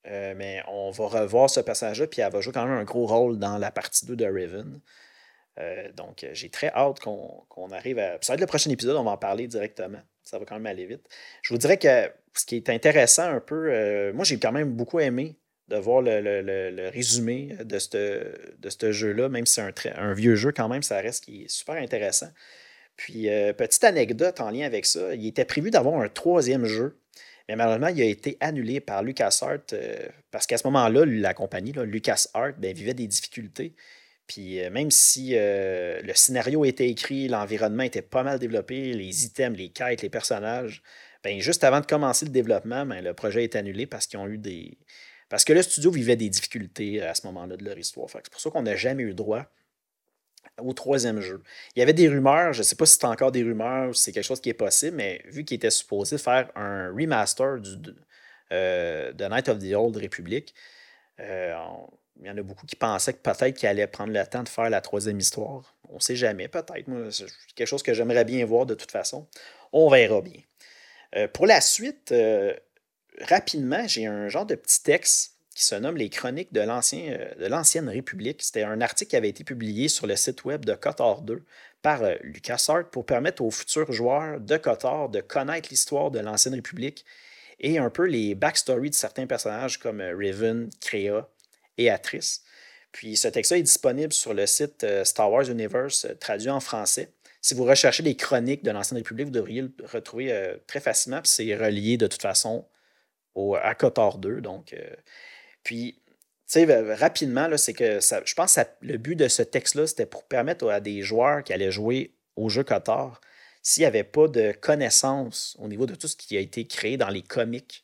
[0.08, 3.06] euh, mais on va revoir ce personnage-là, puis elle va jouer quand même un gros
[3.06, 4.82] rôle dans la partie 2 de Raven.
[5.60, 8.18] Euh, donc, j'ai très hâte qu'on arrive à.
[8.22, 10.02] Ça va être le prochain épisode, on va en parler directement.
[10.24, 11.08] Ça va quand même aller vite.
[11.42, 15.00] Je vous dirais que ce qui est intéressant un peu, moi j'ai quand même beaucoup
[15.00, 15.41] aimé
[15.72, 20.84] de voir le, résumé de ce jeu-là, même si c'est un, vieux jeu quand même,
[20.84, 22.30] ça reste qui est super intéressant.
[22.98, 27.00] Puis, euh, petite anecdote en lien avec ça, il était prévu d'avoir un troisième jeu,
[27.48, 31.72] mais malheureusement, il a été annulé par LucasArts euh, parce qu'à ce moment-là, la compagnie,
[31.72, 33.74] LucasArts, ben, vivait des difficultés.
[34.28, 39.58] Puis euh, même si le scénario était écrit, l'environnement était pas mal développé, les items,
[39.58, 40.84] les quêtes, les personnages,
[41.24, 44.28] ben, juste avant de commencer le développement, ben, le projet est annulé parce qu'ils ont
[44.28, 44.78] eu des,
[45.32, 48.10] parce que le studio vivait des difficultés à ce moment-là de leur histoire.
[48.12, 49.46] C'est pour ça qu'on n'a jamais eu droit
[50.58, 51.42] au troisième jeu.
[51.74, 53.94] Il y avait des rumeurs, je ne sais pas si c'est encore des rumeurs ou
[53.94, 57.62] si c'est quelque chose qui est possible, mais vu qu'il était supposé faire un remaster
[57.62, 57.96] du, de,
[58.52, 60.54] euh, Night of the Old Republic,
[61.22, 61.56] euh,
[62.20, 64.50] il y en a beaucoup qui pensaient que peut-être qu'il allait prendre le temps de
[64.50, 65.78] faire la troisième histoire.
[65.88, 66.90] On ne sait jamais, peut-être.
[67.10, 67.26] C'est
[67.56, 69.30] quelque chose que j'aimerais bien voir de toute façon.
[69.72, 70.42] On verra bien.
[71.16, 72.14] Euh, pour la suite,
[73.20, 78.42] rapidement, j'ai un genre de petit texte qui se nomme Les Chroniques de l'Ancienne République.
[78.42, 81.44] C'était un article qui avait été publié sur le site web de Cotor 2
[81.82, 87.06] par LucasArts pour permettre aux futurs joueurs de Cotor de connaître l'histoire de l'Ancienne République
[87.62, 91.30] et un peu les backstories de certains personnages comme euh, Raven, Créa
[91.78, 92.44] et Atrice.
[92.92, 96.60] Puis ce texte-là est disponible sur le site euh, Star Wars Universe, euh, traduit en
[96.60, 97.14] français.
[97.40, 101.22] Si vous recherchez les chroniques de l'Ancienne République, vous devriez le retrouver très facilement.
[101.22, 102.68] Puis c'est relié de toute façon
[103.36, 104.42] au, à Kotor 2.
[104.42, 104.76] Donc,
[105.64, 106.02] puis,
[106.48, 110.06] tu sais, rapidement, c'est que ça, je pense que le but de ce texte-là, c'était
[110.06, 113.22] pour permettre à des joueurs qui allaient jouer au jeu Kotor
[113.64, 116.98] s'il n'y avait pas de connaissances au niveau de tout ce qui a été créé
[116.98, 117.84] dans les comics,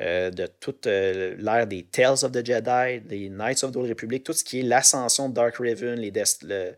[0.00, 4.24] euh, de toute euh, l'ère des Tales of the Jedi, des Knights of the Republic,
[4.24, 6.76] tout ce qui est l'ascension de Dark Raven, les le,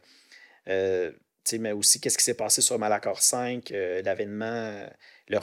[0.69, 1.11] euh,
[1.59, 3.71] mais aussi qu'est-ce qui s'est passé sur Malachor 5,
[4.05, 4.87] l'avènement,
[5.29, 5.39] le,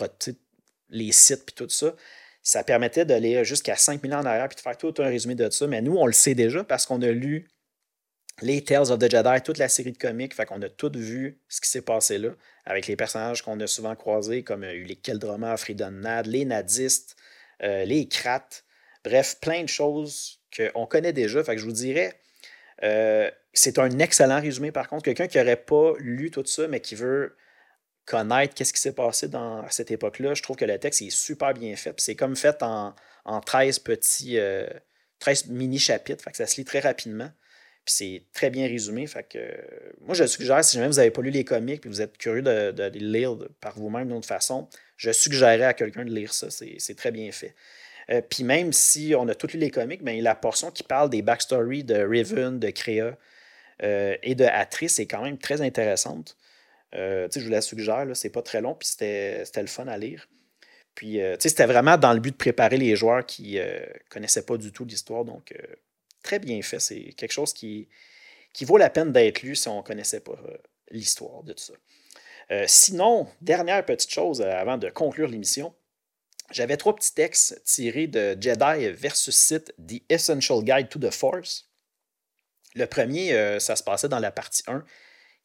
[0.90, 1.96] les sites, puis tout ça.
[2.44, 5.50] Ça permettait d'aller jusqu'à 5000 ans en arrière puis de faire tout un résumé de
[5.50, 5.66] ça.
[5.66, 7.48] Mais nous, on le sait déjà parce qu'on a lu
[8.42, 10.34] les Tales of the Jedi, toute la série de comics.
[10.34, 12.30] Fait qu'on a tout vu ce qui s'est passé là,
[12.66, 17.16] avec les personnages qu'on a souvent croisés, comme euh, les Keldroma, Freedom Nad, les Nadistes,
[17.62, 18.48] euh, les Krat.
[19.04, 21.44] Bref, plein de choses qu'on connaît déjà.
[21.44, 22.20] Fait que je vous dirais,
[22.84, 25.04] euh, c'est un excellent résumé par contre.
[25.04, 27.36] Quelqu'un qui n'aurait pas lu tout ça, mais qui veut
[28.06, 31.54] connaître qu'est-ce qui s'est passé dans cette époque-là, je trouve que le texte est super
[31.54, 31.94] bien fait.
[31.98, 32.94] C'est comme fait en,
[33.26, 34.38] en 13 petits,
[35.20, 36.26] 13 mini-chapitres.
[36.34, 37.30] Ça se lit très rapidement.
[37.86, 39.08] C'est très bien résumé.
[39.08, 39.40] Fait que,
[40.02, 42.42] moi, je suggère, si jamais vous n'avez pas lu les comics et vous êtes curieux
[42.42, 46.48] de, les lire par vous-même d'une autre façon, je suggérerais à quelqu'un de lire ça.
[46.50, 47.56] C'est très bien fait.
[48.10, 51.10] Euh, puis même si on a tous lu les comics, mais la portion qui parle
[51.10, 52.74] des backstories de Raven, de
[53.82, 56.38] euh, et de Atrice est quand même très intéressante.
[56.96, 60.28] Euh, je vous la suggère, c'est pas très long, puis c'était le fun à lire.
[60.96, 63.80] Puis, c'était vraiment dans le but de préparer les joueurs qui ne
[64.10, 65.26] connaissaient pas du tout l'histoire.
[65.26, 65.52] Donc,
[66.22, 66.80] très bien fait.
[66.80, 67.88] C'est quelque chose qui,
[68.54, 70.58] qui vaut la peine d'être lu si on ne connaissait pas euh,
[70.92, 71.74] l'histoire de tout ça.
[72.52, 75.74] Euh, sinon, dernière petite chose euh, avant de conclure l'émission,
[76.52, 81.70] j'avais trois petits textes tirés de Jedi versus Sith, The Essential Guide to the Force.
[82.76, 84.84] Le premier, ça se passait dans la partie 1,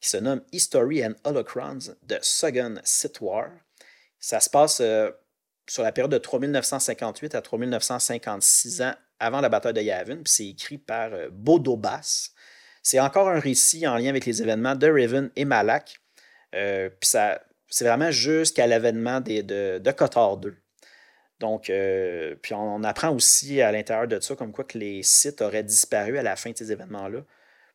[0.01, 3.49] qui se nomme History and Holocrons de Sogun Sith War.
[4.19, 4.81] Ça se passe
[5.69, 10.47] sur la période de 3958 à 3956 ans avant la bataille de Yavin, puis c'est
[10.47, 12.33] écrit par euh, Bodo Bass.
[12.81, 15.99] C'est encore un récit en lien avec les événements de Raven et Malak.
[16.55, 20.55] Euh, puis ça, c'est vraiment jusqu'à l'avènement de, de Kotor 2.
[21.39, 25.41] Donc, euh, puis on, apprend aussi à l'intérieur de ça comme quoi que les sites
[25.41, 27.19] auraient disparu à la fin de ces événements-là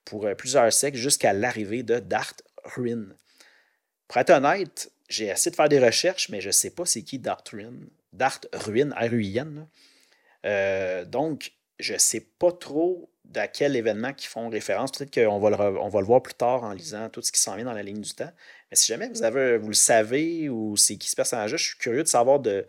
[0.05, 2.35] pour plusieurs siècles jusqu'à l'arrivée de Dart
[2.65, 3.07] Ruin.
[4.09, 7.03] Pour être honnête, j'ai essayé de faire des recherches, mais je ne sais pas c'est
[7.03, 7.75] qui Dart Ruin.
[8.13, 9.67] Dart Ruin, R-U-I-N.
[10.47, 14.93] Euh, donc, je ne sais pas trop à quel événement qui font référence.
[14.93, 17.57] Peut-être qu'on va, le, va le voir plus tard en lisant tout ce qui s'en
[17.57, 18.31] vient dans la ligne du temps.
[18.71, 21.79] Mais si jamais vous, avez, vous le savez ou c'est qui ce personnage-là, je suis
[21.79, 22.67] curieux de savoir de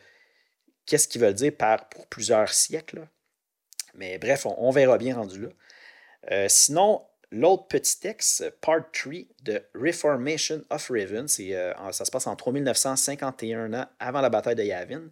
[0.85, 3.07] qu'est-ce qu'ils veulent dire par pour plusieurs siècles.
[3.93, 5.49] Mais bref, on, verra bien rendu là.
[6.31, 9.13] Euh, sinon, l'autre petit texte, Part 3
[9.43, 14.63] de Reformation of Raven, euh, ça se passe en 3951 ans avant la bataille de
[14.63, 15.09] Yavin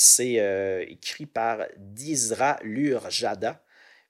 [0.00, 3.60] c'est euh, écrit par Dizra Lurjada.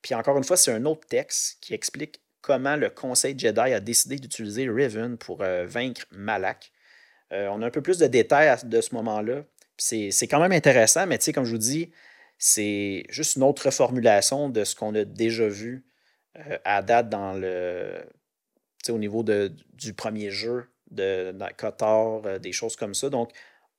[0.02, 3.80] Puis encore une fois, c'est un autre texte qui explique comment le Conseil Jedi a
[3.80, 6.72] décidé d'utiliser Riven pour euh, vaincre Malak.
[7.30, 9.44] On a un peu plus de détails de ce moment-là.
[9.76, 11.90] C'est quand même intéressant, mais comme je vous dis,
[12.38, 15.84] c'est juste une autre reformulation de ce qu'on a déjà vu
[16.64, 18.04] à date dans le,
[18.88, 23.10] au niveau du premier jeu de, de des choses comme ça.
[23.10, 23.32] Donc,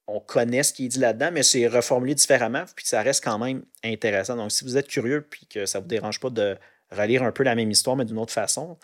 [0.07, 3.38] on connaît ce qui est dit là-dedans, mais c'est reformulé différemment, puis ça reste quand
[3.38, 4.36] même intéressant.
[4.36, 6.57] Donc, si vous êtes curieux, puis que ça ne vous dérange pas de
[6.91, 8.78] relire un peu la même histoire, mais d'une autre façon,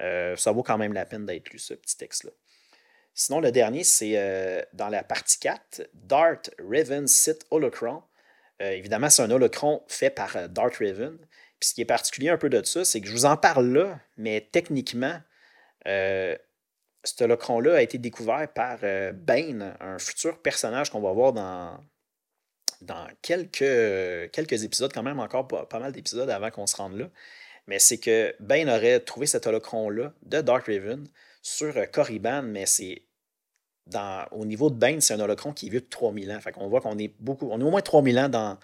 [0.00, 2.30] euh, ça vaut quand même la peine d'être lu, ce petit texte-là.
[3.14, 8.02] Sinon, le dernier, c'est euh, dans la partie 4, Dart Raven Sith Holocron.
[8.62, 11.18] Euh, évidemment, c'est un holocron fait par Dart Raven.
[11.62, 13.72] Puis ce qui est particulier un peu de ça, c'est que je vous en parle
[13.72, 15.16] là, mais techniquement,
[15.86, 16.36] ce
[17.20, 21.78] holocron-là a été découvert par euh, Bane, un futur personnage qu'on va voir dans,
[23.22, 27.08] quelques, épisodes, quand même encore pas, mal d'épisodes avant qu'on se rende là.
[27.68, 31.06] mais c'est que Bane aurait trouvé cet holocron-là de Dark Raven
[31.42, 33.04] sur Corriban, mais c'est
[34.32, 36.40] au niveau de Bane, c'est un holocron qui est vieux de 3000 ans.
[36.40, 38.58] Fait qu'on voit qu'on est beaucoup, on est au moins 3000 ans dans,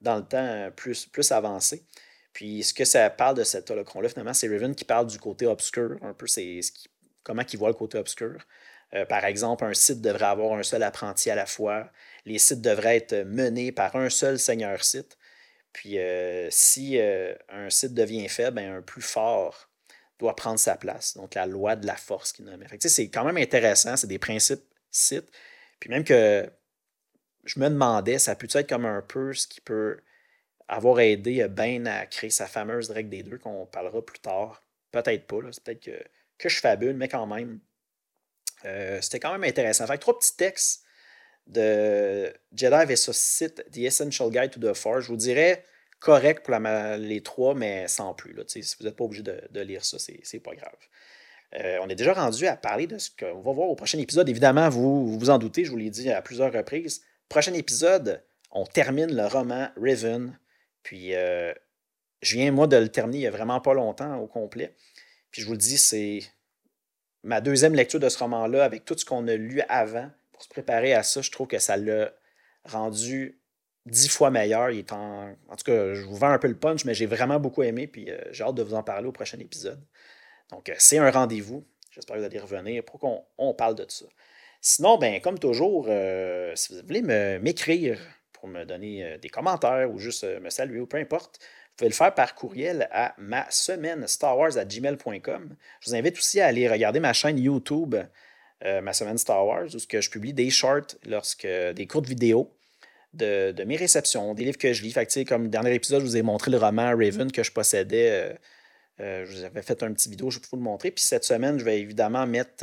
[0.00, 1.86] le temps plus, plus avancé.
[2.32, 5.46] Puis ce que ça parle de cet holocron-là, finalement, c'est Raven qui parle du côté
[5.46, 6.60] obscur, un peu c'est
[7.22, 8.46] comment il voit le côté obscur.
[8.94, 11.90] Euh, par exemple, un site devrait avoir un seul apprenti à la fois.
[12.24, 15.16] Les sites devraient être menés par un seul seigneur site.
[15.72, 19.68] Puis euh, si euh, un site devient faible, ben, un plus fort
[20.18, 21.16] doit prendre sa place.
[21.16, 22.64] Donc la loi de la force qui nomme.
[22.80, 25.30] C'est quand même intéressant, c'est des principes sites.
[25.78, 26.50] Puis même que
[27.44, 29.98] je me demandais, ça peut être comme un peu ce qui peut
[30.70, 34.62] avoir aidé Ben à créer sa fameuse règle des deux qu'on parlera plus tard.
[34.92, 36.02] Peut-être pas, c'est peut-être que,
[36.38, 37.60] que je fabule, mais quand même,
[38.64, 39.86] euh, c'était quand même intéressant.
[39.86, 40.84] Fait trois petits textes
[41.48, 45.04] de Jedi vs Sith, The Essential Guide to the Force.
[45.04, 45.64] Je vous dirais
[45.98, 48.32] correct pour les trois, mais sans plus.
[48.32, 48.44] Là.
[48.46, 50.72] Si vous n'êtes pas obligé de, lire ça, c'est pas grave.
[51.56, 54.28] Euh, on est déjà rendu à parler de ce qu'on va voir au prochain épisode.
[54.28, 57.02] Évidemment, vous vous en doutez, je vous l'ai dit à plusieurs reprises.
[57.28, 60.38] Prochain épisode, on termine le roman Raven.
[60.82, 61.52] Puis, euh,
[62.22, 64.74] je viens, moi, de le terminer il n'y a vraiment pas longtemps au complet.
[65.30, 66.20] Puis, je vous le dis, c'est
[67.22, 70.48] ma deuxième lecture de ce roman-là, avec tout ce qu'on a lu avant, pour se
[70.48, 72.12] préparer à ça, je trouve que ça l'a
[72.64, 73.40] rendu
[73.86, 74.70] dix fois meilleur.
[74.90, 75.34] En...
[75.56, 78.10] tout cas, je vous vends un peu le punch, mais j'ai vraiment beaucoup aimé, puis
[78.10, 79.80] euh, j'ai hâte de vous en parler au prochain épisode.
[80.50, 81.66] Donc, euh, c'est un rendez-vous.
[81.90, 84.06] J'espère que vous allez revenir pour qu'on on parle de ça.
[84.60, 85.86] Sinon, ben, comme toujours,
[86.54, 87.02] si vous voulez
[87.40, 87.98] m'écrire
[88.40, 91.38] pour me donner des commentaires ou juste me saluer ou peu importe,
[91.80, 95.56] pouvez le faire par courriel à ma semaine Star Wars à gmail.com.
[95.80, 97.94] Je vous invite aussi à aller regarder ma chaîne YouTube,
[98.64, 102.54] euh, ma semaine Star Wars, où je publie des shorts, lorsque, des courtes vidéos
[103.14, 104.92] de, mes réceptions, des livres que je lis.
[104.92, 108.10] Fait comme dernier épisode, je vous ai montré le roman Raven que je possédais.
[108.10, 108.34] Euh,
[109.00, 110.90] euh, je vous avais fait un petit vidéo, je vais vous le montrer.
[110.90, 112.62] Puis cette semaine, je vais évidemment mettre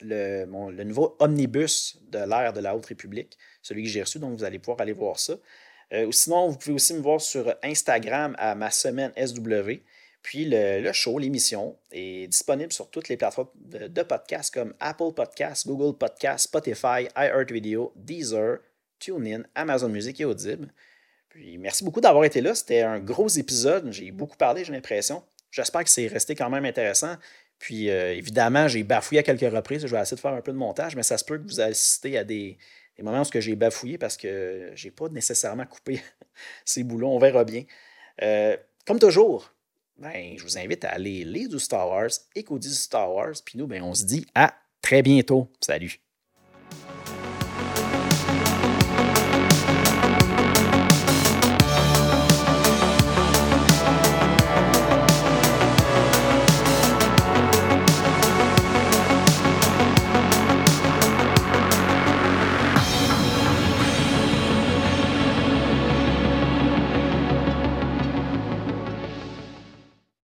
[0.00, 4.36] le, le, nouveau omnibus de l'ère de la Haute République, celui que j'ai reçu, donc
[4.36, 5.34] vous allez pouvoir aller voir ça.
[5.92, 9.82] Euh, sinon, vous pouvez aussi me voir sur Instagram à ma semaine SW.
[10.22, 15.12] Puis le, show, l'émission, est disponible sur toutes les plateformes de, de podcasts comme Apple
[15.14, 18.58] Podcasts, Google Podcasts, Spotify, iHeartRadio, Deezer,
[18.98, 20.72] TuneIn, Amazon Music et Audible.
[21.28, 22.54] Puis merci beaucoup d'avoir été là.
[22.54, 23.92] C'était un gros épisode.
[23.92, 25.22] J'ai beaucoup parlé, j'ai l'impression.
[25.50, 27.16] J'espère que c'est resté quand même intéressant.
[27.64, 29.86] Puis euh, évidemment, j'ai bafouillé à quelques reprises.
[29.86, 31.62] Je vais essayer de faire un peu de montage, mais ça se peut que vous
[31.62, 32.58] assistez à des,
[32.98, 36.02] moments où j'ai bafouillé parce que j'ai pas nécessairement coupé
[36.66, 37.16] ces boulons.
[37.16, 37.64] On verra bien.
[38.20, 38.54] Euh,
[38.86, 39.50] comme toujours,
[39.96, 43.58] ben, je vous invite à aller lire du Star Wars, écouter du Star Wars, puis
[43.58, 44.52] nous, ben, on se dit à
[44.82, 45.50] très bientôt.
[45.58, 46.02] Salut!